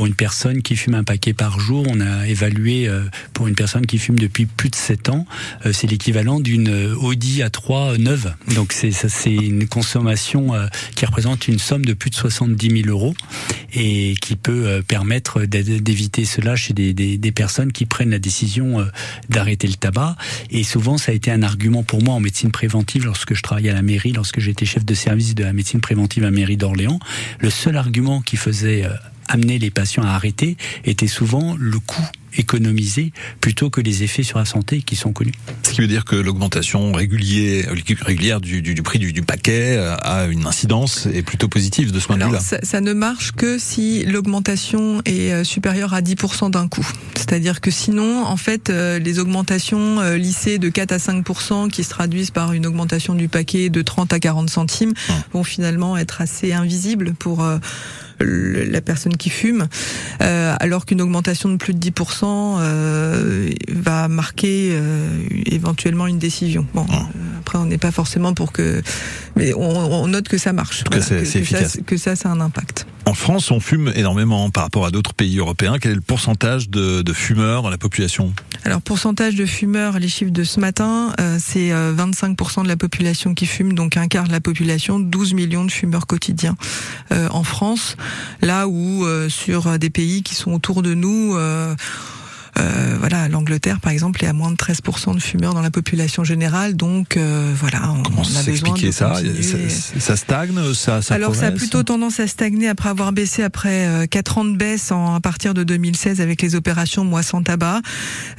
pour 0.00 0.06
une 0.06 0.14
personne 0.14 0.62
qui 0.62 0.76
fume 0.76 0.94
un 0.94 1.04
paquet 1.04 1.34
par 1.34 1.60
jour, 1.60 1.84
on 1.86 2.00
a 2.00 2.26
évalué 2.26 2.88
euh, 2.88 3.02
pour 3.34 3.48
une 3.48 3.54
personne 3.54 3.84
qui 3.84 3.98
fume 3.98 4.18
depuis 4.18 4.46
plus 4.46 4.70
de 4.70 4.74
7 4.74 5.10
ans, 5.10 5.26
euh, 5.66 5.74
c'est 5.74 5.88
l'équivalent 5.88 6.40
d'une 6.40 6.70
euh, 6.70 6.94
Audi 6.94 7.42
A3 7.42 7.98
neuve. 7.98 8.32
Donc 8.54 8.72
c'est 8.72 8.92
c'est 8.92 9.34
une 9.34 9.68
consommation 9.68 10.52
qui 10.96 11.04
représente 11.04 11.48
une 11.48 11.58
somme 11.58 11.84
de 11.84 11.92
plus 11.92 12.08
de 12.08 12.14
70 12.14 12.82
000 12.84 12.88
euros 12.88 13.12
et 13.74 14.14
qui 14.22 14.36
peut 14.36 14.82
permettre 14.88 15.44
d'éviter 15.44 16.24
cela 16.24 16.56
chez 16.56 16.72
des, 16.72 16.94
des, 16.94 17.32
personnes 17.32 17.70
qui 17.70 17.84
prennent 17.84 18.10
la 18.10 18.18
décision 18.18 18.86
d'arrêter 19.28 19.68
le 19.68 19.74
tabac. 19.74 20.16
Et 20.50 20.64
souvent, 20.64 20.96
ça 20.96 21.12
a 21.12 21.14
été 21.14 21.30
un 21.30 21.42
argument 21.42 21.82
pour 21.82 22.02
moi 22.02 22.14
en 22.14 22.20
médecine 22.20 22.50
préventive 22.50 23.04
lorsque 23.04 23.34
je 23.34 23.42
travaillais 23.42 23.70
à 23.70 23.74
la 23.74 23.82
mairie, 23.82 24.12
lorsque 24.12 24.40
j'étais 24.40 24.64
chef 24.64 24.84
de 24.84 24.94
service 24.94 25.34
de 25.34 25.44
la 25.44 25.52
médecine 25.52 25.80
préventive 25.80 26.22
à 26.22 26.26
la 26.26 26.32
mairie 26.32 26.56
d'Orléans. 26.56 27.00
Le 27.38 27.50
seul 27.50 27.76
argument 27.76 28.22
qui 28.22 28.36
faisait 28.36 28.86
amener 29.30 29.58
les 29.58 29.70
patients 29.70 30.02
à 30.02 30.10
arrêter 30.10 30.56
était 30.84 31.06
souvent 31.06 31.56
le 31.58 31.78
coût 31.78 32.06
économisé 32.36 33.12
plutôt 33.40 33.70
que 33.70 33.80
les 33.80 34.02
effets 34.02 34.22
sur 34.22 34.38
la 34.38 34.44
santé 34.44 34.82
qui 34.82 34.96
sont 34.96 35.12
connus. 35.12 35.32
Ce 35.64 35.72
qui 35.72 35.80
veut 35.80 35.88
dire 35.88 36.04
que 36.04 36.14
l'augmentation 36.16 36.92
régulière, 36.92 37.72
régulière 38.02 38.40
du, 38.40 38.62
du, 38.62 38.74
du 38.74 38.82
prix 38.82 38.98
du, 38.98 39.12
du 39.12 39.22
paquet 39.22 39.76
euh, 39.76 39.96
a 40.02 40.26
une 40.26 40.46
incidence 40.46 41.08
et 41.12 41.22
plutôt 41.22 41.48
positive 41.48 41.90
de 41.90 41.98
ce 41.98 42.06
point 42.06 42.16
de 42.16 42.24
vue-là. 42.24 42.40
ça, 42.40 42.58
ça 42.62 42.80
ne 42.80 42.92
marche 42.92 43.32
que 43.32 43.58
si 43.58 44.04
l'augmentation 44.04 45.02
est 45.06 45.32
euh, 45.32 45.44
supérieure 45.44 45.92
à 45.92 46.02
10% 46.02 46.50
d'un 46.50 46.68
coup. 46.68 46.86
C'est-à-dire 47.16 47.60
que 47.60 47.70
sinon, 47.70 48.24
en 48.24 48.36
fait, 48.36 48.70
euh, 48.70 48.98
les 48.98 49.18
augmentations 49.18 50.00
lissées 50.14 50.58
de 50.58 50.68
4 50.68 50.92
à 50.92 50.96
5% 50.98 51.68
qui 51.68 51.84
se 51.84 51.90
traduisent 51.90 52.30
par 52.30 52.52
une 52.52 52.66
augmentation 52.66 53.14
du 53.14 53.28
paquet 53.28 53.70
de 53.70 53.82
30 53.82 54.12
à 54.12 54.20
40 54.20 54.50
centimes 54.50 54.92
vont 55.32 55.44
finalement 55.44 55.96
être 55.96 56.20
assez 56.20 56.52
invisibles 56.52 57.14
pour 57.14 57.42
euh, 57.44 57.58
le- 58.20 58.64
la 58.64 58.80
personne 58.80 59.16
qui 59.16 59.30
fume, 59.30 59.66
euh, 60.22 60.54
alors 60.60 60.86
qu'une 60.86 61.00
augmentation 61.00 61.48
de 61.48 61.56
plus 61.56 61.74
de 61.74 61.78
10% 61.78 62.58
euh, 62.60 63.50
va 63.68 64.08
marquer 64.08 64.70
euh, 64.72 65.08
éventuellement 65.46 66.06
une 66.06 66.18
décision. 66.18 66.66
Bon, 66.74 66.86
euh, 66.90 66.94
après 67.40 67.58
on 67.58 67.66
n'est 67.66 67.78
pas 67.78 67.90
forcément 67.92 68.34
pour 68.34 68.52
que, 68.52 68.82
mais 69.36 69.52
on, 69.54 69.60
on 70.02 70.06
note 70.08 70.28
que 70.28 70.38
ça 70.38 70.52
marche. 70.52 70.84
ça, 71.44 71.78
que 71.86 71.96
ça, 71.96 72.16
ça 72.16 72.28
a 72.28 72.32
un 72.32 72.40
impact. 72.40 72.86
En 73.06 73.14
France, 73.14 73.50
on 73.50 73.60
fume 73.60 73.92
énormément 73.94 74.50
par 74.50 74.64
rapport 74.64 74.86
à 74.86 74.90
d'autres 74.90 75.14
pays 75.14 75.38
européens. 75.38 75.78
Quel 75.80 75.92
est 75.92 75.96
le 75.96 76.00
pourcentage 76.00 76.68
de, 76.68 77.02
de 77.02 77.12
fumeurs 77.12 77.62
dans 77.62 77.70
la 77.70 77.78
population 77.78 78.32
Alors 78.64 78.82
pourcentage 78.82 79.34
de 79.34 79.46
fumeurs, 79.46 79.98
les 79.98 80.08
chiffres 80.08 80.30
de 80.30 80.44
ce 80.44 80.60
matin, 80.60 81.12
euh, 81.20 81.38
c'est 81.40 81.72
euh, 81.72 81.94
25% 81.94 82.62
de 82.62 82.68
la 82.68 82.76
population 82.76 83.34
qui 83.34 83.46
fume, 83.46 83.72
donc 83.72 83.96
un 83.96 84.06
quart 84.06 84.26
de 84.26 84.32
la 84.32 84.40
population, 84.40 85.00
12 85.00 85.34
millions 85.34 85.64
de 85.64 85.70
fumeurs 85.70 86.06
quotidiens 86.06 86.56
euh, 87.12 87.28
en 87.30 87.42
France. 87.42 87.96
Là 88.42 88.68
où 88.68 89.04
euh, 89.04 89.28
sur 89.28 89.78
des 89.78 89.90
pays 89.90 90.22
qui 90.22 90.34
sont 90.34 90.52
autour 90.52 90.82
de 90.82 90.94
nous. 90.94 91.36
Euh, 92.58 92.80
euh, 92.80 92.96
voilà, 92.98 93.28
l'Angleterre, 93.28 93.80
par 93.80 93.92
exemple, 93.92 94.24
est 94.24 94.28
à 94.28 94.32
moins 94.32 94.50
de 94.50 94.56
13% 94.56 95.14
de 95.14 95.20
fumeurs 95.20 95.54
dans 95.54 95.62
la 95.62 95.70
population 95.70 96.24
générale, 96.24 96.76
donc 96.76 97.16
euh, 97.16 97.52
voilà, 97.56 97.90
on, 97.92 98.02
Comment 98.02 98.22
on 98.22 98.36
a 98.36 98.42
besoin 98.42 98.42
de 98.42 98.44
s'expliquer 98.44 98.92
ça 98.92 99.14
ça, 99.14 100.00
ça 100.00 100.16
stagne 100.16 100.74
ça, 100.74 101.02
ça 101.02 101.14
Alors 101.14 101.34
ça 101.34 101.46
a 101.46 101.52
plutôt 101.52 101.82
tendance 101.82 102.20
à 102.20 102.26
stagner 102.26 102.68
après 102.68 102.88
avoir 102.88 103.12
baissé 103.12 103.42
après 103.42 103.86
euh, 103.86 104.06
quatre 104.06 104.38
ans 104.38 104.44
de 104.44 104.56
baisse 104.56 104.92
en, 104.92 105.14
à 105.14 105.20
partir 105.20 105.54
de 105.54 105.62
2016 105.62 106.20
avec 106.20 106.42
les 106.42 106.54
opérations 106.54 107.04
Moi 107.04 107.22
sans 107.22 107.42
tabac. 107.42 107.80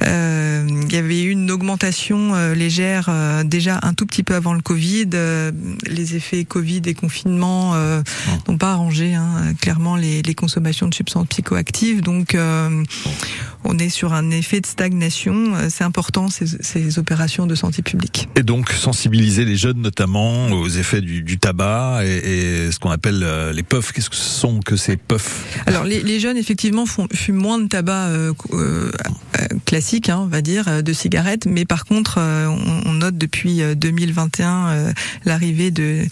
Euh, 0.02 0.66
il 0.68 0.92
y 0.92 0.96
avait 0.96 1.22
eu 1.22 1.30
une 1.30 1.50
augmentation 1.50 2.34
euh, 2.34 2.54
légère 2.54 3.06
euh, 3.08 3.44
déjà 3.44 3.80
un 3.82 3.94
tout 3.94 4.06
petit 4.06 4.22
peu 4.22 4.34
avant 4.34 4.54
le 4.54 4.60
Covid. 4.60 5.10
Euh, 5.14 5.52
les 5.86 6.16
effets 6.16 6.44
Covid 6.44 6.82
et 6.86 6.94
confinement 6.94 7.74
euh, 7.74 8.02
n'ont 8.48 8.58
pas 8.58 8.72
arrangé 8.72 9.14
hein, 9.14 9.54
clairement 9.60 9.96
les, 9.96 10.22
les 10.22 10.34
consommations 10.34 10.88
de 10.88 10.94
substances 10.94 11.26
psychoactives. 11.28 12.02
Donc 12.02 12.34
euh, 12.34 12.84
on 13.64 13.78
est 13.78 13.88
sur 13.88 14.12
un 14.12 14.30
effet 14.30 14.60
de 14.60 14.66
stagnation. 14.66 15.54
Euh, 15.54 15.68
C'est 15.70 15.84
important 15.84 16.28
ces, 16.28 16.46
ces 16.46 16.98
opérations 16.98 17.46
de 17.46 17.54
santé 17.54 17.82
publique. 17.82 18.28
Et 18.36 18.42
donc 18.42 18.70
sensibiliser 18.70 19.44
les 19.44 19.56
jeunes 19.56 19.80
notamment 19.80 20.48
aux 20.50 20.68
effets 20.68 21.00
du, 21.00 21.22
du 21.22 21.38
tabac 21.38 22.00
et, 22.04 22.66
et 22.66 22.72
ce 22.72 22.78
qu'on 22.78 22.90
appelle 22.90 23.22
euh, 23.22 23.52
les 23.52 23.62
puffs. 23.62 23.92
Qu'est-ce 23.92 24.10
que 24.10 24.16
ce 24.16 24.30
sont 24.40 24.60
que 24.60 24.76
ces 24.76 24.96
puffs? 24.96 25.44
Alors 25.66 25.84
les, 25.84 26.02
les 26.02 26.20
jeunes 26.20 26.36
effectivement 26.36 26.86
font, 26.86 27.06
fument 27.12 27.36
moins 27.40 27.58
de 27.58 27.68
tabac 27.68 28.08
euh, 28.08 28.32
euh, 28.52 28.90
euh, 29.40 29.46
classique, 29.64 30.08
hein, 30.08 30.18
on 30.20 30.26
va 30.26 30.40
dire, 30.42 30.82
de 30.82 30.92
cigarettes, 30.92 31.46
mais 31.46 31.64
par 31.64 31.84
contre 31.84 32.16
euh, 32.18 32.46
on, 32.46 32.90
on 32.90 32.92
note 32.94 33.16
depuis 33.16 33.62
euh, 33.62 33.74
2021 33.74 34.68
euh, 34.68 34.92
l'arrivée 35.24 35.70
de 35.70 36.02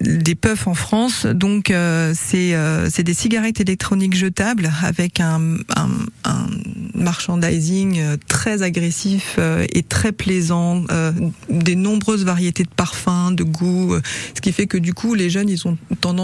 des 0.00 0.34
puffs 0.34 0.66
en 0.66 0.74
France. 0.74 1.26
Donc 1.26 1.70
euh, 1.70 2.12
c'est 2.14 2.54
euh, 2.54 2.88
c'est 2.90 3.02
des 3.02 3.14
cigarettes 3.14 3.60
électroniques 3.60 4.14
jetables 4.14 4.70
avec 4.82 5.20
un, 5.20 5.56
un, 5.76 5.88
un 6.24 6.46
merchandising 6.94 7.98
euh, 7.98 8.16
très 8.28 8.62
agressif 8.62 9.36
euh, 9.38 9.66
et 9.72 9.82
très 9.82 10.12
plaisant, 10.12 10.84
euh, 10.90 11.12
des 11.50 11.76
nombreuses 11.76 12.24
variétés 12.24 12.64
de 12.64 12.68
parfums, 12.68 13.32
de 13.32 13.44
goûts, 13.44 13.94
euh, 13.94 14.02
ce 14.34 14.40
qui 14.40 14.52
fait 14.52 14.66
que 14.66 14.78
du 14.78 14.94
coup 14.94 15.14
les 15.14 15.30
jeunes 15.30 15.48
ils 15.48 15.66
ont 15.66 15.76
tendance 16.00 16.14